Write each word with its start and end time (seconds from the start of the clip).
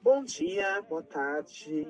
Bom 0.00 0.22
dia, 0.24 0.80
boa 0.82 1.02
tarde, 1.02 1.86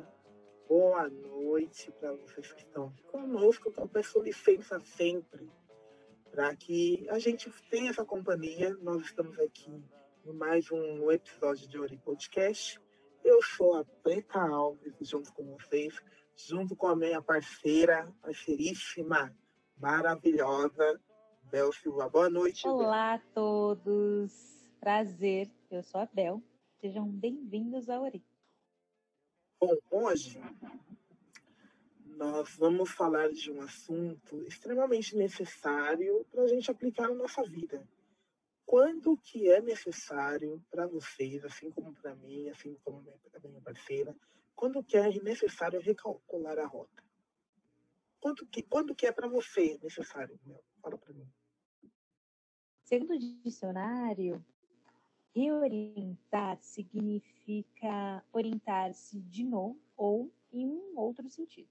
boa 0.68 1.08
noite 1.08 1.92
para 1.92 2.12
vocês 2.12 2.52
que 2.52 2.62
estão 2.62 2.92
conosco. 3.10 3.70
Peço 3.88 4.20
licença 4.20 4.80
sempre 4.80 5.50
para 6.30 6.54
que 6.56 7.06
a 7.10 7.18
gente 7.18 7.50
tenha 7.70 7.90
essa 7.90 8.04
companhia. 8.04 8.74
Nós 8.80 9.02
estamos 9.02 9.38
aqui 9.38 9.70
no 10.24 10.34
mais 10.34 10.70
um 10.70 11.10
episódio 11.10 11.68
de 11.68 11.78
Ori 11.78 11.96
Podcast. 11.98 12.80
Eu 13.22 13.42
sou 13.42 13.76
a 13.76 13.84
Preta 14.02 14.40
Alves, 14.40 14.94
junto 15.00 15.32
com 15.32 15.44
vocês, 15.56 15.94
junto 16.34 16.74
com 16.74 16.86
a 16.86 16.96
minha 16.96 17.20
parceira, 17.20 18.12
parceiríssima, 18.22 19.36
maravilhosa, 19.76 21.00
Bel 21.44 21.72
Silva. 21.72 22.08
Boa 22.08 22.30
noite. 22.30 22.66
Olá 22.66 23.14
a 23.14 23.18
todos. 23.34 24.32
Prazer. 24.80 25.50
Eu 25.70 25.82
sou 25.82 26.00
a 26.00 26.06
Bel. 26.06 26.42
Sejam 26.80 27.10
bem-vindos 27.10 27.88
ao 27.88 28.04
Ori. 28.04 28.24
Bom, 29.60 29.76
hoje 29.90 30.40
nós 32.04 32.54
vamos 32.54 32.90
falar 32.90 33.32
de 33.32 33.50
um 33.50 33.60
assunto 33.62 34.44
extremamente 34.44 35.16
necessário 35.16 36.24
para 36.30 36.44
a 36.44 36.46
gente 36.46 36.70
aplicar 36.70 37.08
na 37.08 37.16
nossa 37.16 37.42
vida. 37.42 37.84
Quando 38.64 39.16
que 39.16 39.50
é 39.50 39.60
necessário 39.60 40.64
para 40.70 40.86
vocês, 40.86 41.44
assim 41.44 41.68
como 41.72 41.92
para 41.94 42.14
mim, 42.14 42.48
assim 42.48 42.76
como 42.84 43.02
para 43.02 43.48
minha 43.48 43.60
parceira, 43.60 44.16
quando 44.54 44.84
que 44.84 44.96
é 44.96 45.20
necessário 45.20 45.80
recalcular 45.80 46.60
a 46.60 46.66
rota? 46.66 47.02
Quando 48.20 48.46
que, 48.46 48.62
quando 48.62 48.94
que 48.94 49.04
é 49.04 49.10
para 49.10 49.26
você 49.26 49.76
necessário? 49.82 50.38
Meu? 50.44 50.62
Fala 50.80 50.96
para 50.96 51.12
mim. 51.12 51.28
Segundo 52.84 53.14
o 53.14 53.18
dicionário, 53.18 54.44
Reorientar 55.38 56.58
significa 56.60 58.24
orientar-se 58.32 59.20
de 59.20 59.44
novo 59.44 59.78
ou 59.96 60.32
em 60.52 60.66
um 60.66 60.98
outro 60.98 61.28
sentido. 61.28 61.68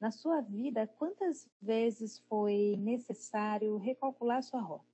Na 0.00 0.12
sua 0.12 0.40
vida, 0.40 0.86
quantas 0.86 1.50
vezes 1.60 2.20
foi 2.28 2.76
necessário 2.78 3.76
recalcular 3.78 4.44
sua 4.44 4.60
rota? 4.60 4.84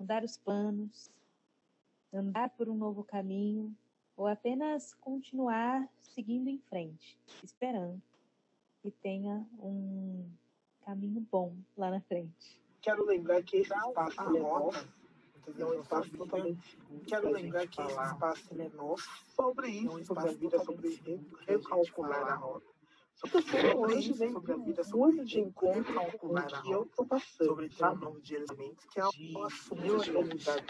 Mudar 0.00 0.24
os 0.24 0.36
planos, 0.36 1.12
andar 2.12 2.50
por 2.56 2.68
um 2.68 2.74
novo 2.74 3.04
caminho 3.04 3.72
ou 4.16 4.26
apenas 4.26 4.92
continuar 4.94 5.88
seguindo 6.02 6.48
em 6.48 6.58
frente, 6.58 7.20
esperando 7.40 8.02
que 8.82 8.90
tenha 8.90 9.46
um 9.60 10.28
caminho 10.80 11.20
bom 11.30 11.54
lá 11.76 11.88
na 11.88 12.00
frente? 12.00 12.60
Quero 12.80 13.04
lembrar 13.04 13.44
que 13.44 13.58
esse 13.58 13.72
espaço 13.72 14.36
é 14.36 14.40
rota 14.40 14.99
é 15.58 15.64
um 15.64 15.80
espaço 15.80 16.10
totalmente. 16.10 16.78
Quero 17.06 17.30
lembrar 17.30 17.66
que 17.66 17.80
esse 17.80 18.02
espaço 18.02 18.60
é 18.60 18.68
nosso. 18.70 19.08
Sobre 19.34 19.68
isso, 19.68 20.04
sobre 20.04 20.28
a 20.28 20.32
vida, 20.32 20.64
sobre 20.64 21.28
recalcular 21.46 22.28
a 22.28 22.34
rota. 22.34 22.70
Sobre 23.14 23.98
isso, 23.98 24.14
sobre 24.14 24.52
a 24.52 24.56
vida, 24.56 24.84
sobre 24.84 25.24
de 25.24 25.40
encontro 25.40 26.18
com 26.18 26.28
o 26.28 26.62
que 26.62 26.70
eu 26.70 26.82
estou 26.84 27.06
passando. 27.06 27.48
Sobre 27.48 27.70
um 27.82 27.94
novo 27.96 28.20
de 28.20 28.34
elementos, 28.34 28.86
que 28.86 29.00
é 29.00 29.04
o 29.04 29.44
assumir 29.44 29.94
a 29.94 30.02
realidade. 30.02 30.66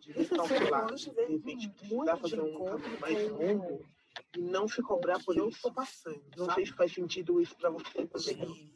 De 0.00 0.12
recalcular, 0.12 0.94
de 0.94 1.10
repente, 1.10 1.68
precisar 1.68 2.16
fazer 2.16 2.40
um 2.40 2.64
caminho 2.64 3.00
mais 3.00 3.30
longo 3.30 3.84
e 4.36 4.40
não 4.40 4.66
se 4.66 4.82
cobrar 4.82 5.22
por 5.22 5.34
isso. 5.34 5.44
eu 5.44 5.48
estou 5.48 5.72
passando. 5.72 6.22
Não 6.36 6.50
sei 6.54 6.64
se 6.64 6.72
faz 6.72 6.92
sentido 6.92 7.40
isso 7.40 7.56
para 7.56 7.70
você 7.70 8.06
também. 8.06 8.72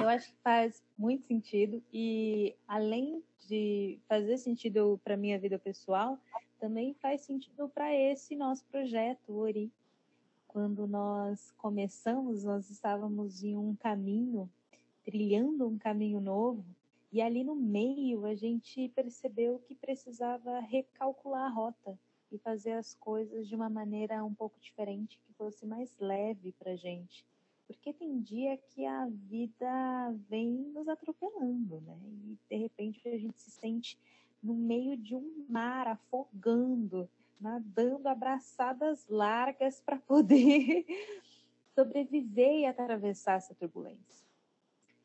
Eu 0.00 0.08
acho 0.08 0.30
que 0.30 0.36
faz 0.42 0.82
muito 0.96 1.26
sentido 1.26 1.82
e 1.92 2.56
além 2.66 3.22
de 3.46 3.98
fazer 4.08 4.38
sentido 4.38 4.98
para 5.04 5.14
minha 5.14 5.38
vida 5.38 5.58
pessoal, 5.58 6.18
também 6.58 6.94
faz 6.94 7.20
sentido 7.20 7.68
para 7.68 7.94
esse 7.94 8.34
nosso 8.34 8.64
projeto 8.64 9.36
Ori. 9.36 9.70
Quando 10.48 10.86
nós 10.86 11.52
começamos, 11.58 12.44
nós 12.44 12.70
estávamos 12.70 13.44
em 13.44 13.58
um 13.58 13.76
caminho, 13.76 14.50
trilhando 15.04 15.68
um 15.68 15.76
caminho 15.76 16.18
novo, 16.18 16.64
e 17.12 17.20
ali 17.20 17.44
no 17.44 17.54
meio 17.54 18.24
a 18.24 18.34
gente 18.34 18.88
percebeu 18.94 19.58
que 19.58 19.74
precisava 19.74 20.60
recalcular 20.60 21.44
a 21.44 21.54
rota 21.54 21.98
e 22.32 22.38
fazer 22.38 22.72
as 22.72 22.94
coisas 22.94 23.46
de 23.46 23.54
uma 23.54 23.68
maneira 23.68 24.24
um 24.24 24.32
pouco 24.32 24.58
diferente, 24.58 25.20
que 25.26 25.34
fosse 25.34 25.66
mais 25.66 25.94
leve 25.98 26.52
para 26.58 26.72
a 26.72 26.76
gente 26.76 27.22
porque 27.70 27.92
tem 27.92 28.20
dia 28.20 28.56
que 28.56 28.84
a 28.84 29.06
vida 29.06 30.12
vem 30.28 30.50
nos 30.74 30.88
atropelando, 30.88 31.80
né? 31.82 31.96
E 32.04 32.38
de 32.48 32.56
repente 32.56 33.08
a 33.08 33.16
gente 33.16 33.40
se 33.40 33.52
sente 33.52 33.96
no 34.42 34.54
meio 34.54 34.96
de 34.96 35.14
um 35.14 35.46
mar 35.48 35.86
afogando, 35.86 37.08
nadando 37.40 38.08
abraçadas 38.08 39.06
largas 39.08 39.80
para 39.80 39.98
poder 39.98 40.84
sobreviver 41.72 42.60
e 42.60 42.66
atravessar 42.66 43.34
essa 43.34 43.54
turbulência. 43.54 44.26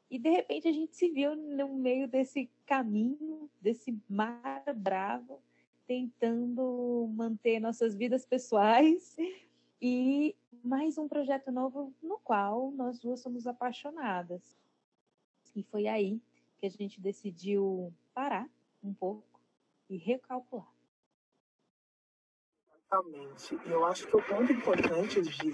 E 0.09 0.17
de 0.17 0.31
repente 0.31 0.67
a 0.67 0.71
gente 0.71 0.95
se 0.95 1.07
viu 1.09 1.35
no 1.35 1.75
meio 1.75 2.07
desse 2.07 2.49
caminho, 2.65 3.47
desse 3.61 3.95
mar 4.09 4.63
bravo, 4.75 5.39
tentando 5.85 7.07
manter 7.13 7.59
nossas 7.59 7.93
vidas 7.93 8.25
pessoais 8.25 9.15
e 9.79 10.35
mais 10.65 10.97
um 10.97 11.07
projeto 11.07 11.51
novo 11.51 11.93
no 12.01 12.17
qual 12.17 12.71
nós 12.71 12.97
duas 12.99 13.19
somos 13.19 13.45
apaixonadas. 13.45 14.57
E 15.55 15.61
foi 15.61 15.87
aí 15.87 16.19
que 16.57 16.65
a 16.65 16.69
gente 16.69 16.99
decidiu 16.99 17.93
parar 18.15 18.49
um 18.83 18.91
pouco 18.91 19.39
e 19.87 19.95
recalcular. 19.95 20.67
Exatamente. 22.67 23.59
Eu 23.67 23.85
acho 23.85 24.07
que 24.07 24.17
o 24.17 24.23
ponto 24.23 24.51
importante 24.51 25.21
de, 25.21 25.53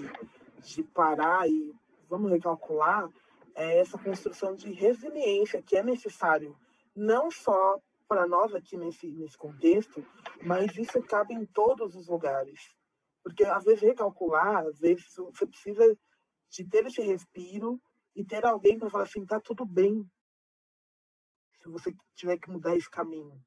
de 0.60 0.82
parar 0.82 1.46
e 1.46 1.74
vamos 2.08 2.30
recalcular 2.30 3.06
é 3.54 3.80
essa 3.80 3.98
construção 3.98 4.54
de 4.54 4.72
resiliência 4.72 5.60
que 5.60 5.76
é 5.76 5.82
necessário 5.82 6.56
não 6.96 7.30
só 7.30 7.78
para 8.08 8.26
nós 8.26 8.54
aqui 8.54 8.78
nesse, 8.78 9.08
nesse 9.08 9.36
contexto, 9.36 10.04
mas 10.42 10.74
isso 10.76 11.02
cabe 11.02 11.34
em 11.34 11.44
todos 11.44 11.94
os 11.94 12.08
lugares. 12.08 12.74
Porque 13.22 13.44
às 13.44 13.64
vezes 13.64 13.82
recalcular, 13.82 14.66
às 14.66 14.78
vezes 14.78 15.14
você 15.14 15.46
precisa 15.46 15.98
de 16.50 16.68
ter 16.68 16.84
esse 16.86 17.00
respiro 17.00 17.80
e 18.14 18.24
ter 18.24 18.44
alguém 18.44 18.78
para 18.78 18.90
falar 18.90 19.04
assim, 19.04 19.24
tá 19.24 19.40
tudo 19.40 19.64
bem. 19.64 20.08
Se 21.62 21.68
você 21.68 21.94
tiver 22.14 22.38
que 22.38 22.50
mudar 22.50 22.76
esse 22.76 22.90
caminho. 22.90 23.40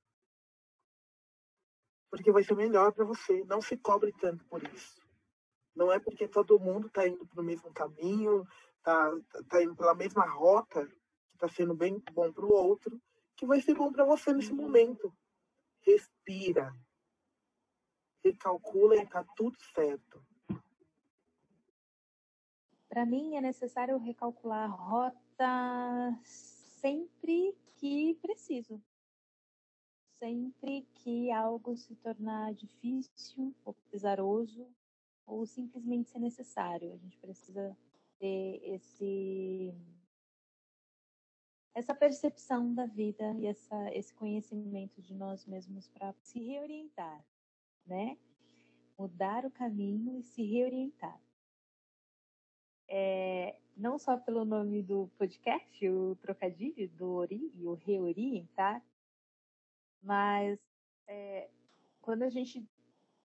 Porque 2.10 2.32
vai 2.32 2.44
ser 2.44 2.56
melhor 2.56 2.94
para 2.94 3.04
você. 3.04 3.44
Não 3.44 3.62
se 3.62 3.78
cobre 3.78 4.14
tanto 4.14 4.46
por 4.46 4.64
isso. 4.64 5.06
Não 5.76 5.92
é 5.92 6.00
porque 6.00 6.28
todo 6.28 6.60
mundo 6.60 6.88
está 6.88 7.06
indo 7.06 7.28
para 7.28 7.42
o 7.42 7.44
mesmo 7.44 7.72
caminho, 7.74 8.48
está 8.78 9.12
tá 9.50 9.62
indo 9.62 9.76
pela 9.76 9.94
mesma 9.94 10.26
rota, 10.26 10.88
que 10.88 11.34
está 11.34 11.50
sendo 11.50 11.76
bem 11.76 12.02
bom 12.14 12.32
para 12.32 12.46
o 12.46 12.54
outro, 12.54 13.00
que 13.36 13.46
vai 13.46 13.60
ser 13.60 13.76
bom 13.76 13.92
para 13.92 14.06
você 14.06 14.32
nesse 14.32 14.54
momento. 14.54 15.14
Respira 15.82 16.74
recalcula 18.26 18.96
e 18.96 19.04
está 19.04 19.24
tudo 19.36 19.58
certo. 19.74 20.22
Para 22.90 23.06
mim 23.06 23.36
é 23.36 23.42
necessário 23.42 23.98
recalcular 23.98 24.64
a 24.64 24.74
rota 24.74 26.20
sempre 26.24 27.56
que 27.76 28.16
preciso. 28.22 28.82
Sempre 30.18 30.88
que 30.96 31.32
algo 31.32 31.76
se 31.76 31.96
tornar 31.96 32.54
difícil 32.54 33.54
ou 33.64 33.76
pesaroso 33.92 34.68
ou 35.26 35.46
simplesmente 35.46 36.10
ser 36.10 36.20
necessário. 36.20 36.94
A 36.94 36.98
gente 36.98 37.18
precisa 37.20 37.78
ter 38.18 38.62
esse 38.64 39.76
essa 41.74 41.94
percepção 41.94 42.74
da 42.74 42.86
vida 42.86 43.34
e 43.38 43.48
essa, 43.48 43.94
esse 43.94 44.14
conhecimento 44.14 45.02
de 45.02 45.14
nós 45.14 45.46
mesmos 45.46 45.90
para 45.90 46.14
se 46.22 46.40
reorientar 46.40 47.22
né? 47.86 48.18
Mudar 48.98 49.46
o 49.46 49.52
caminho 49.52 50.18
e 50.18 50.24
se 50.24 50.44
reorientar. 50.44 51.20
É, 52.88 53.58
não 53.76 53.98
só 53.98 54.18
pelo 54.18 54.46
nome 54.46 54.82
do 54.82 55.10
podcast, 55.18 55.88
o 55.90 56.16
trocadilho 56.18 56.90
do 56.90 57.12
Ori 57.14 57.52
e 57.56 57.66
o 57.66 57.74
reorientar, 57.74 58.84
mas 60.02 60.60
é, 61.08 61.50
quando 62.02 62.24
a 62.24 62.30
gente 62.30 62.66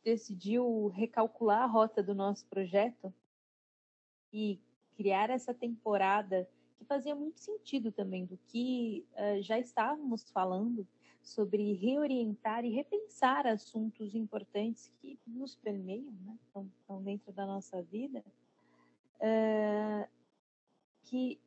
decidiu 0.03 0.87
recalcular 0.87 1.63
a 1.63 1.67
rota 1.67 2.03
do 2.03 2.13
nosso 2.13 2.45
projeto 2.47 3.13
e 4.31 4.59
criar 4.95 5.29
essa 5.29 5.53
temporada 5.53 6.49
que 6.77 6.83
fazia 6.83 7.15
muito 7.15 7.39
sentido 7.39 7.91
também 7.91 8.25
do 8.25 8.37
que 8.47 9.05
uh, 9.13 9.41
já 9.41 9.57
estávamos 9.57 10.29
falando 10.31 10.87
sobre 11.23 11.73
reorientar 11.73 12.65
e 12.65 12.69
repensar 12.69 13.47
assuntos 13.47 14.13
importantes 14.13 14.91
que 14.99 15.17
nos 15.25 15.55
permeiam, 15.55 16.11
né? 16.25 16.37
estão, 16.45 16.69
estão 16.79 17.01
dentro 17.01 17.31
da 17.31 17.45
nossa 17.45 17.81
vida, 17.81 18.23
uh, 19.19 20.07
que 21.03 21.39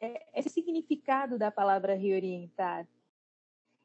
é, 0.00 0.40
esse 0.40 0.48
significado 0.48 1.38
da 1.38 1.50
palavra 1.50 1.94
reorientar, 1.94 2.88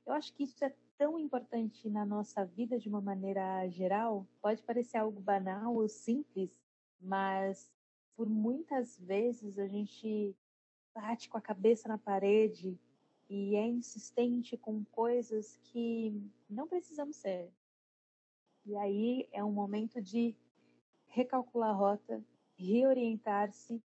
eu 0.05 0.13
acho 0.13 0.33
que 0.33 0.43
isso 0.43 0.63
é 0.63 0.73
tão 0.97 1.19
importante 1.19 1.89
na 1.89 2.05
nossa 2.05 2.45
vida 2.45 2.79
de 2.79 2.87
uma 2.87 3.01
maneira 3.01 3.67
geral, 3.69 4.25
pode 4.41 4.63
parecer 4.63 4.97
algo 4.97 5.19
banal 5.19 5.75
ou 5.75 5.87
simples, 5.89 6.49
mas 7.01 7.71
por 8.15 8.29
muitas 8.29 8.97
vezes 8.97 9.59
a 9.59 9.67
gente 9.67 10.35
bate 10.93 11.29
com 11.29 11.37
a 11.37 11.41
cabeça 11.41 11.87
na 11.87 11.97
parede 11.97 12.79
e 13.29 13.55
é 13.55 13.65
insistente 13.65 14.57
com 14.57 14.83
coisas 14.85 15.59
que 15.63 16.19
não 16.49 16.67
precisamos 16.67 17.15
ser. 17.17 17.51
E 18.65 18.75
aí 18.75 19.29
é 19.31 19.43
um 19.43 19.51
momento 19.51 20.01
de 20.01 20.35
recalcular 21.07 21.69
a 21.69 21.73
rota, 21.73 22.23
reorientar-se 22.57 23.81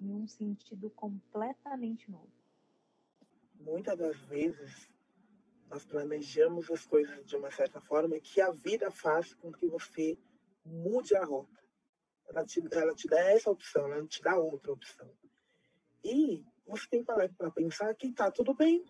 em 0.00 0.12
um 0.12 0.26
sentido 0.26 0.90
completamente 0.90 2.10
novo. 2.10 2.30
Muitas 3.54 3.96
das 3.96 4.16
vezes 4.22 4.90
nós 5.68 5.84
planejamos 5.84 6.70
as 6.70 6.84
coisas 6.84 7.24
de 7.24 7.36
uma 7.36 7.50
certa 7.50 7.80
forma 7.80 8.18
que 8.20 8.40
a 8.40 8.50
vida 8.50 8.90
faz 8.90 9.34
com 9.34 9.52
que 9.52 9.66
você 9.66 10.18
mude 10.64 11.16
a 11.16 11.24
rota. 11.24 11.64
Ela 12.28 12.44
te, 12.44 12.62
ela 12.72 12.94
te 12.94 13.08
dá 13.08 13.20
essa 13.30 13.50
opção, 13.50 13.86
ela 13.86 13.98
não 13.98 14.06
te 14.06 14.22
dá 14.22 14.36
outra 14.36 14.72
opção. 14.72 15.10
E 16.04 16.44
você 16.66 16.86
tem 16.88 17.00
que 17.00 17.06
parar 17.06 17.28
para 17.36 17.50
pensar 17.50 17.94
que 17.94 18.08
está 18.08 18.30
tudo 18.30 18.54
bem, 18.54 18.84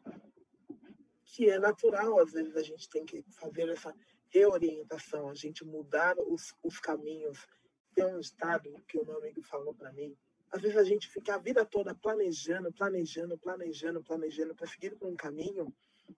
que 1.24 1.50
é 1.50 1.58
natural, 1.58 2.20
às 2.20 2.32
vezes 2.32 2.56
a 2.56 2.62
gente 2.62 2.88
tem 2.88 3.04
que 3.04 3.22
fazer 3.30 3.68
essa 3.68 3.94
reorientação, 4.28 5.28
a 5.28 5.34
gente 5.34 5.64
mudar 5.64 6.16
os, 6.18 6.54
os 6.62 6.78
caminhos. 6.78 7.46
Tem 7.94 8.04
um 8.04 8.20
estado 8.20 8.72
que 8.86 8.98
o 8.98 9.04
meu 9.04 9.18
amigo 9.18 9.42
falou 9.42 9.74
para 9.74 9.92
mim, 9.92 10.16
às 10.50 10.62
vezes 10.62 10.76
a 10.76 10.84
gente 10.84 11.08
fica 11.08 11.34
a 11.34 11.38
vida 11.38 11.64
toda 11.64 11.94
planejando, 11.94 12.72
planejando, 12.72 13.36
planejando, 13.38 14.02
planejando 14.02 14.54
para 14.54 14.66
seguir 14.66 14.96
por 14.96 15.08
um 15.08 15.16
caminho 15.16 15.74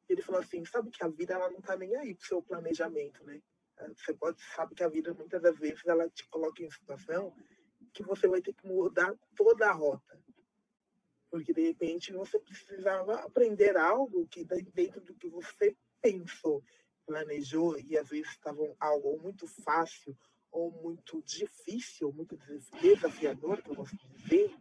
ele 0.08 0.22
falou 0.22 0.40
assim, 0.40 0.64
sabe 0.64 0.90
que 0.90 1.02
a 1.02 1.08
vida 1.08 1.34
ela 1.34 1.50
não 1.50 1.60
tá 1.60 1.76
nem 1.76 1.94
aí 1.96 2.14
pro 2.14 2.26
seu 2.26 2.43
planejamento, 2.43 3.25
né? 3.25 3.40
Você 3.96 4.12
pode 4.12 4.43
sabe 4.43 4.75
que 4.75 4.82
a 4.82 4.88
vida 4.88 5.14
muitas 5.14 5.40
das 5.40 5.56
vezes 5.56 5.87
ela 5.87 6.08
te 6.10 6.26
coloca 6.28 6.62
em 6.62 6.70
situação 6.70 7.32
que 7.93 8.02
você 8.02 8.26
vai 8.26 8.43
ter 8.43 8.52
que 8.52 8.66
mudar 8.66 9.14
toda 9.37 9.69
a 9.69 9.72
rota. 9.72 10.18
Porque 11.31 11.53
de 11.53 11.63
repente 11.63 12.13
você 12.13 12.39
precisava 12.39 13.21
aprender 13.21 13.77
algo 13.77 14.27
que 14.29 14.45
dentro 14.45 15.01
do 15.01 15.15
que 15.15 15.29
você 15.29 15.77
pensou, 16.01 16.63
planejou 17.07 17.79
e 17.79 17.99
às 17.99 18.09
vezes 18.09 18.31
estava 18.31 18.63
algo 18.79 19.21
muito 19.21 19.47
fácil 19.47 20.17
ou 20.51 20.71
muito 20.71 21.23
difícil, 21.23 22.13
muito 22.13 22.39
desafiador, 22.81 23.63
eu 23.67 23.75
posso 23.75 23.97
dizer, 23.97 24.55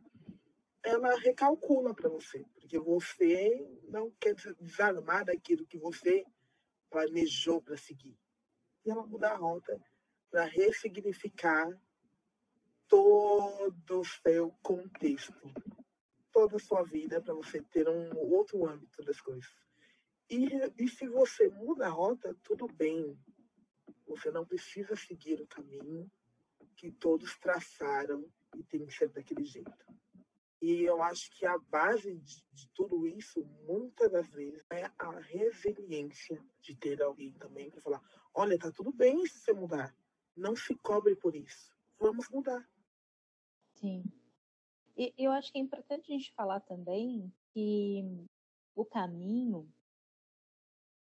ela 0.84 1.16
recalcula 1.20 1.94
para 1.94 2.10
você, 2.10 2.46
porque 2.56 2.80
você 2.80 3.66
não 3.90 4.12
quer 4.20 4.36
desarmar 4.60 5.26
daquilo 5.26 5.66
que 5.66 5.78
você 5.78 6.26
planejou 6.90 7.62
para 7.62 7.78
seguir. 7.78 8.18
E 8.86 8.90
ela 8.90 9.06
muda 9.06 9.30
a 9.30 9.36
rota 9.36 9.80
para 10.30 10.46
ressignificar 10.46 11.70
todo 12.88 14.00
o 14.00 14.06
seu 14.06 14.52
contexto, 14.62 15.34
toda 16.38 16.58
a 16.58 16.60
sua 16.60 16.84
vida, 16.84 17.20
para 17.20 17.34
você 17.34 17.60
ter 17.64 17.90
um 17.90 18.16
outro 18.32 18.68
âmbito 18.68 19.04
das 19.04 19.20
coisas. 19.20 19.52
E, 20.30 20.48
e 20.78 20.88
se 20.88 21.08
você 21.08 21.50
muda 21.50 21.88
a 21.88 21.90
rota, 21.90 22.38
tudo 22.44 22.68
bem. 22.68 23.18
Você 24.06 24.30
não 24.30 24.46
precisa 24.46 24.96
seguir 24.96 25.42
o 25.42 25.48
caminho 25.48 26.08
que 26.76 26.92
todos 26.92 27.36
traçaram 27.40 28.24
e 28.56 28.62
tem 28.62 28.86
que 28.86 28.94
ser 28.94 29.10
daquele 29.10 29.46
jeito. 29.46 29.84
E 30.62 30.84
eu 30.84 31.02
acho 31.02 31.32
que 31.32 31.44
a 31.44 31.58
base 31.58 32.14
de, 32.14 32.46
de, 32.54 32.70
tudo 32.70 33.08
isso, 33.08 33.44
muitas 33.66 34.12
das 34.12 34.30
vezes, 34.30 34.64
é 34.70 34.92
a 35.00 35.20
resiliência 35.20 36.40
de 36.62 36.76
ter 36.76 37.02
alguém 37.02 37.34
também 37.34 37.72
para 37.72 37.82
falar: 37.82 38.02
olha, 38.32 38.60
tá 38.60 38.72
tudo 38.72 38.92
bem 38.92 39.26
se 39.26 39.40
você 39.40 39.54
mudar. 39.54 39.98
Não 40.36 40.56
se 40.56 40.76
cobre 40.76 41.16
por 41.16 41.36
isso. 41.36 41.76
Vamos 41.98 42.30
mudar. 42.30 42.64
Sim. 43.74 44.04
E 44.98 45.14
eu 45.16 45.32
acho 45.32 45.52
que 45.52 45.60
é 45.60 45.62
importante 45.62 46.12
a 46.12 46.16
gente 46.16 46.34
falar 46.34 46.60
também 46.62 47.32
que 47.54 48.04
o 48.76 48.84
caminho 48.84 49.68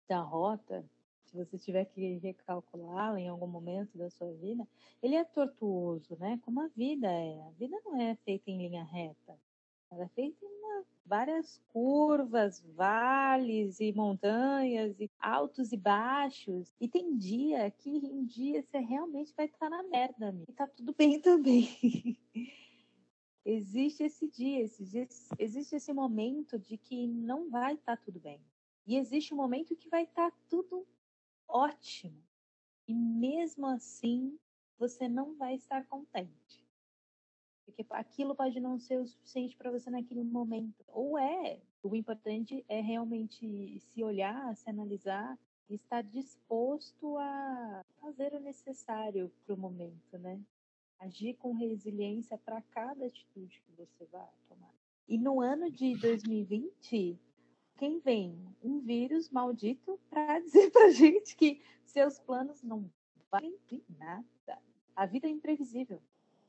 da 0.09 0.19
rota, 0.19 0.83
se 1.25 1.37
você 1.37 1.59
tiver 1.59 1.85
que 1.85 2.17
recalculá-la 2.17 3.19
em 3.19 3.27
algum 3.27 3.45
momento 3.45 3.95
da 3.95 4.09
sua 4.09 4.33
vida, 4.33 4.67
ele 5.01 5.15
é 5.15 5.23
tortuoso, 5.23 6.17
né? 6.19 6.39
Como 6.43 6.61
a 6.61 6.67
vida 6.69 7.07
é. 7.07 7.39
A 7.41 7.51
vida 7.51 7.79
não 7.85 8.01
é 8.01 8.15
feita 8.25 8.49
em 8.49 8.67
linha 8.67 8.83
reta. 8.83 9.37
Ela 9.91 10.05
é 10.05 10.07
feita 10.09 10.43
em 10.43 10.47
uma, 10.47 10.85
várias 11.05 11.61
curvas, 11.69 12.63
vales 12.75 13.79
e 13.79 13.93
montanhas, 13.93 14.99
e 14.99 15.09
altos 15.19 15.71
e 15.71 15.77
baixos. 15.77 16.73
E 16.81 16.87
tem 16.87 17.15
dia 17.15 17.69
que 17.69 17.91
em 17.91 18.25
dia 18.25 18.63
você 18.63 18.79
realmente 18.79 19.31
vai 19.37 19.45
estar 19.45 19.69
na 19.69 19.83
merda, 19.83 20.29
amigo. 20.29 20.49
E 20.49 20.53
tá 20.53 20.65
tudo 20.65 20.95
bem 20.97 21.19
também. 21.19 22.17
existe 23.45 24.03
esse 24.03 24.27
dia, 24.27 24.61
existe 24.61 25.75
esse 25.75 25.93
momento 25.93 26.57
de 26.57 26.77
que 26.77 27.07
não 27.07 27.49
vai 27.49 27.73
estar 27.73 27.97
tudo 27.97 28.19
bem. 28.19 28.39
E 28.85 28.97
existe 28.97 29.33
um 29.33 29.37
momento 29.37 29.75
que 29.75 29.89
vai 29.89 30.03
estar 30.03 30.31
tudo 30.49 30.85
ótimo. 31.47 32.21
E 32.87 32.93
mesmo 32.93 33.65
assim, 33.67 34.37
você 34.77 35.07
não 35.07 35.35
vai 35.35 35.55
estar 35.55 35.85
contente. 35.87 36.63
Porque 37.65 37.85
aquilo 37.91 38.35
pode 38.35 38.59
não 38.59 38.77
ser 38.77 38.99
o 38.99 39.07
suficiente 39.07 39.55
para 39.55 39.71
você 39.71 39.89
naquele 39.89 40.23
momento. 40.23 40.83
Ou 40.87 41.17
é. 41.17 41.61
O 41.81 41.95
importante 41.95 42.63
é 42.67 42.81
realmente 42.81 43.79
se 43.79 44.03
olhar, 44.03 44.55
se 44.55 44.69
analisar 44.69 45.37
e 45.69 45.75
estar 45.75 46.01
disposto 46.01 47.17
a 47.17 47.85
fazer 47.99 48.33
o 48.33 48.39
necessário 48.39 49.31
para 49.45 49.55
o 49.55 49.57
momento, 49.57 50.17
né? 50.17 50.41
Agir 51.03 51.33
com 51.33 51.51
resiliência 51.51 52.37
para 52.37 52.61
cada 52.61 53.05
atitude 53.05 53.61
que 53.65 53.71
você 53.73 54.05
vai 54.05 54.25
tomar. 54.47 54.73
E 55.05 55.17
no 55.17 55.41
ano 55.41 55.69
de 55.69 55.97
2020, 55.97 57.19
quem 57.75 57.99
vem? 57.99 58.39
Um 58.63 58.79
vírus 58.79 59.29
maldito 59.29 59.99
para 60.09 60.39
dizer 60.39 60.71
para 60.71 60.91
gente 60.91 61.35
que 61.35 61.61
seus 61.83 62.19
planos 62.19 62.63
não 62.63 62.89
valem 63.29 63.53
de 63.67 63.83
nada. 63.99 64.61
A 64.95 65.05
vida 65.05 65.27
é 65.27 65.29
imprevisível 65.29 66.01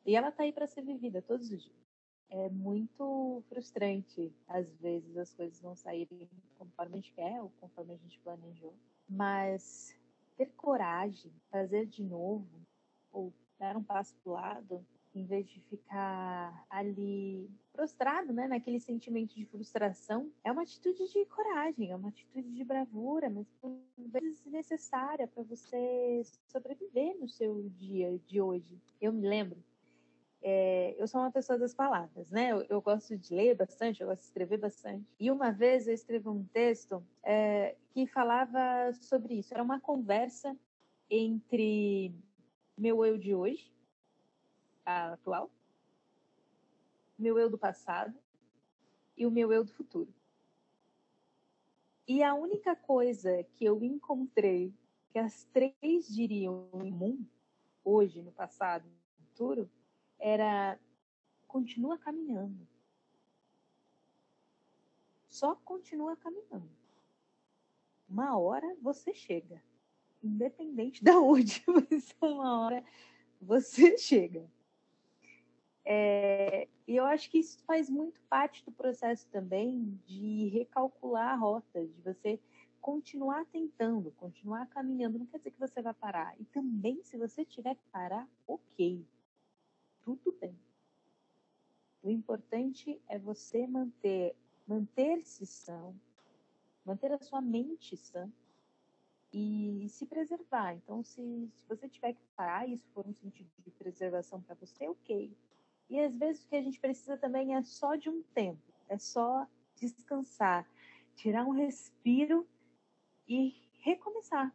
e 0.06 0.14
ela 0.14 0.30
tá 0.30 0.44
aí 0.44 0.52
para 0.52 0.68
ser 0.68 0.82
vivida 0.82 1.20
todos 1.20 1.50
os 1.50 1.60
dias. 1.60 1.84
É 2.30 2.48
muito 2.48 3.42
frustrante, 3.48 4.32
às 4.46 4.72
vezes, 4.76 5.16
as 5.16 5.34
coisas 5.34 5.60
não 5.62 5.74
saírem 5.74 6.28
conforme 6.56 6.92
a 6.92 6.96
gente 6.98 7.12
quer 7.12 7.42
ou 7.42 7.50
conforme 7.60 7.94
a 7.94 7.96
gente 7.96 8.20
planejou. 8.20 8.72
Mas 9.08 9.98
ter 10.36 10.46
coragem, 10.52 11.32
fazer 11.50 11.86
de 11.86 12.04
novo, 12.04 12.64
ou 13.12 13.32
dar 13.64 13.76
um 13.78 13.82
passo 13.82 14.14
para 14.22 14.30
o 14.30 14.34
lado, 14.34 14.86
em 15.14 15.24
vez 15.24 15.48
de 15.48 15.60
ficar 15.60 16.66
ali 16.68 17.48
prostrado, 17.72 18.32
né, 18.32 18.46
naquele 18.46 18.78
sentimento 18.78 19.34
de 19.34 19.46
frustração, 19.46 20.30
é 20.42 20.52
uma 20.52 20.62
atitude 20.62 21.10
de 21.10 21.24
coragem, 21.26 21.90
é 21.90 21.96
uma 21.96 22.08
atitude 22.08 22.52
de 22.52 22.64
bravura, 22.64 23.30
mas 23.30 23.46
vezes 23.96 24.44
necessária 24.44 25.26
para 25.26 25.42
você 25.44 26.22
sobreviver 26.46 27.16
no 27.18 27.28
seu 27.28 27.68
dia 27.70 28.18
de 28.26 28.40
hoje. 28.40 28.78
Eu 29.00 29.12
me 29.12 29.26
lembro, 29.26 29.56
é, 30.42 30.94
eu 30.98 31.06
sou 31.06 31.20
uma 31.20 31.32
pessoa 31.32 31.58
das 31.58 31.72
palavras, 31.72 32.30
né? 32.30 32.52
Eu, 32.52 32.66
eu, 32.68 32.82
gosto 32.82 33.16
de 33.16 33.34
ler 33.34 33.56
bastante, 33.56 34.02
eu 34.02 34.08
gosto 34.08 34.20
de 34.20 34.26
escrever 34.26 34.58
bastante. 34.58 35.06
E 35.18 35.30
uma 35.30 35.50
vez 35.50 35.86
eu 35.86 35.94
escrevi 35.94 36.28
um 36.28 36.44
texto 36.44 37.02
é, 37.22 37.76
que 37.92 38.06
falava 38.06 38.92
sobre 38.92 39.34
isso. 39.34 39.54
Era 39.54 39.62
uma 39.62 39.80
conversa 39.80 40.54
entre 41.08 42.14
meu 42.76 43.04
eu 43.04 43.16
de 43.16 43.34
hoje 43.34 43.72
atual, 44.84 45.50
meu 47.18 47.38
eu 47.38 47.48
do 47.48 47.56
passado 47.56 48.18
e 49.16 49.26
o 49.26 49.30
meu 49.30 49.52
eu 49.52 49.64
do 49.64 49.72
futuro. 49.72 50.12
E 52.06 52.22
a 52.22 52.34
única 52.34 52.76
coisa 52.76 53.42
que 53.54 53.64
eu 53.64 53.82
encontrei 53.82 54.74
que 55.14 55.18
as 55.18 55.44
três 55.44 56.08
diriam 56.08 56.68
em 56.74 56.90
comum, 56.90 57.24
hoje, 57.84 58.20
no 58.20 58.32
passado, 58.32 58.84
no 58.84 59.26
futuro, 59.26 59.70
era 60.18 60.78
continua 61.46 61.96
caminhando. 61.96 62.66
Só 65.28 65.54
continua 65.54 66.16
caminhando. 66.16 66.68
Uma 68.08 68.36
hora 68.36 68.76
você 68.82 69.14
chega. 69.14 69.62
Independente 70.24 71.04
de 71.04 71.10
onde, 71.10 71.62
mas 71.68 72.16
uma 72.18 72.64
hora 72.64 72.84
você 73.38 73.96
chega. 73.98 74.50
É, 75.84 76.66
e 76.88 76.96
eu 76.96 77.04
acho 77.04 77.30
que 77.30 77.38
isso 77.38 77.62
faz 77.66 77.90
muito 77.90 78.22
parte 78.22 78.64
do 78.64 78.72
processo 78.72 79.28
também 79.28 80.00
de 80.06 80.48
recalcular 80.48 81.34
a 81.34 81.36
rota, 81.36 81.86
de 81.86 82.00
você 82.00 82.40
continuar 82.80 83.44
tentando, 83.46 84.10
continuar 84.12 84.66
caminhando. 84.68 85.18
Não 85.18 85.26
quer 85.26 85.36
dizer 85.36 85.50
que 85.50 85.60
você 85.60 85.82
vai 85.82 85.92
parar. 85.92 86.34
E 86.40 86.44
também, 86.46 87.02
se 87.02 87.18
você 87.18 87.44
tiver 87.44 87.74
que 87.74 87.84
parar, 87.92 88.26
ok. 88.46 89.06
Tudo 90.00 90.32
bem. 90.40 90.58
O 92.02 92.10
importante 92.10 92.98
é 93.08 93.18
você 93.18 93.66
manter, 93.66 94.34
manter-se 94.66 95.44
sã, 95.44 95.94
manter 96.82 97.12
a 97.12 97.18
sua 97.18 97.42
mente 97.42 97.94
sã 97.94 98.30
e 99.34 99.88
se 99.88 100.06
preservar. 100.06 100.74
Então, 100.74 101.02
se, 101.02 101.50
se 101.52 101.66
você 101.68 101.88
tiver 101.88 102.12
que 102.12 102.22
parar, 102.36 102.68
isso 102.68 102.88
for 102.94 103.04
um 103.04 103.12
sentido 103.12 103.50
de 103.58 103.70
preservação 103.72 104.40
para 104.40 104.54
você, 104.54 104.86
ok. 104.88 105.36
E 105.90 105.98
às 105.98 106.16
vezes 106.16 106.44
o 106.44 106.48
que 106.48 106.56
a 106.56 106.62
gente 106.62 106.78
precisa 106.78 107.16
também 107.16 107.56
é 107.56 107.62
só 107.64 107.96
de 107.96 108.08
um 108.08 108.22
tempo, 108.34 108.62
é 108.88 108.96
só 108.96 109.46
descansar, 109.74 110.64
tirar 111.16 111.44
um 111.44 111.50
respiro 111.50 112.46
e 113.26 113.54
recomeçar. 113.80 114.54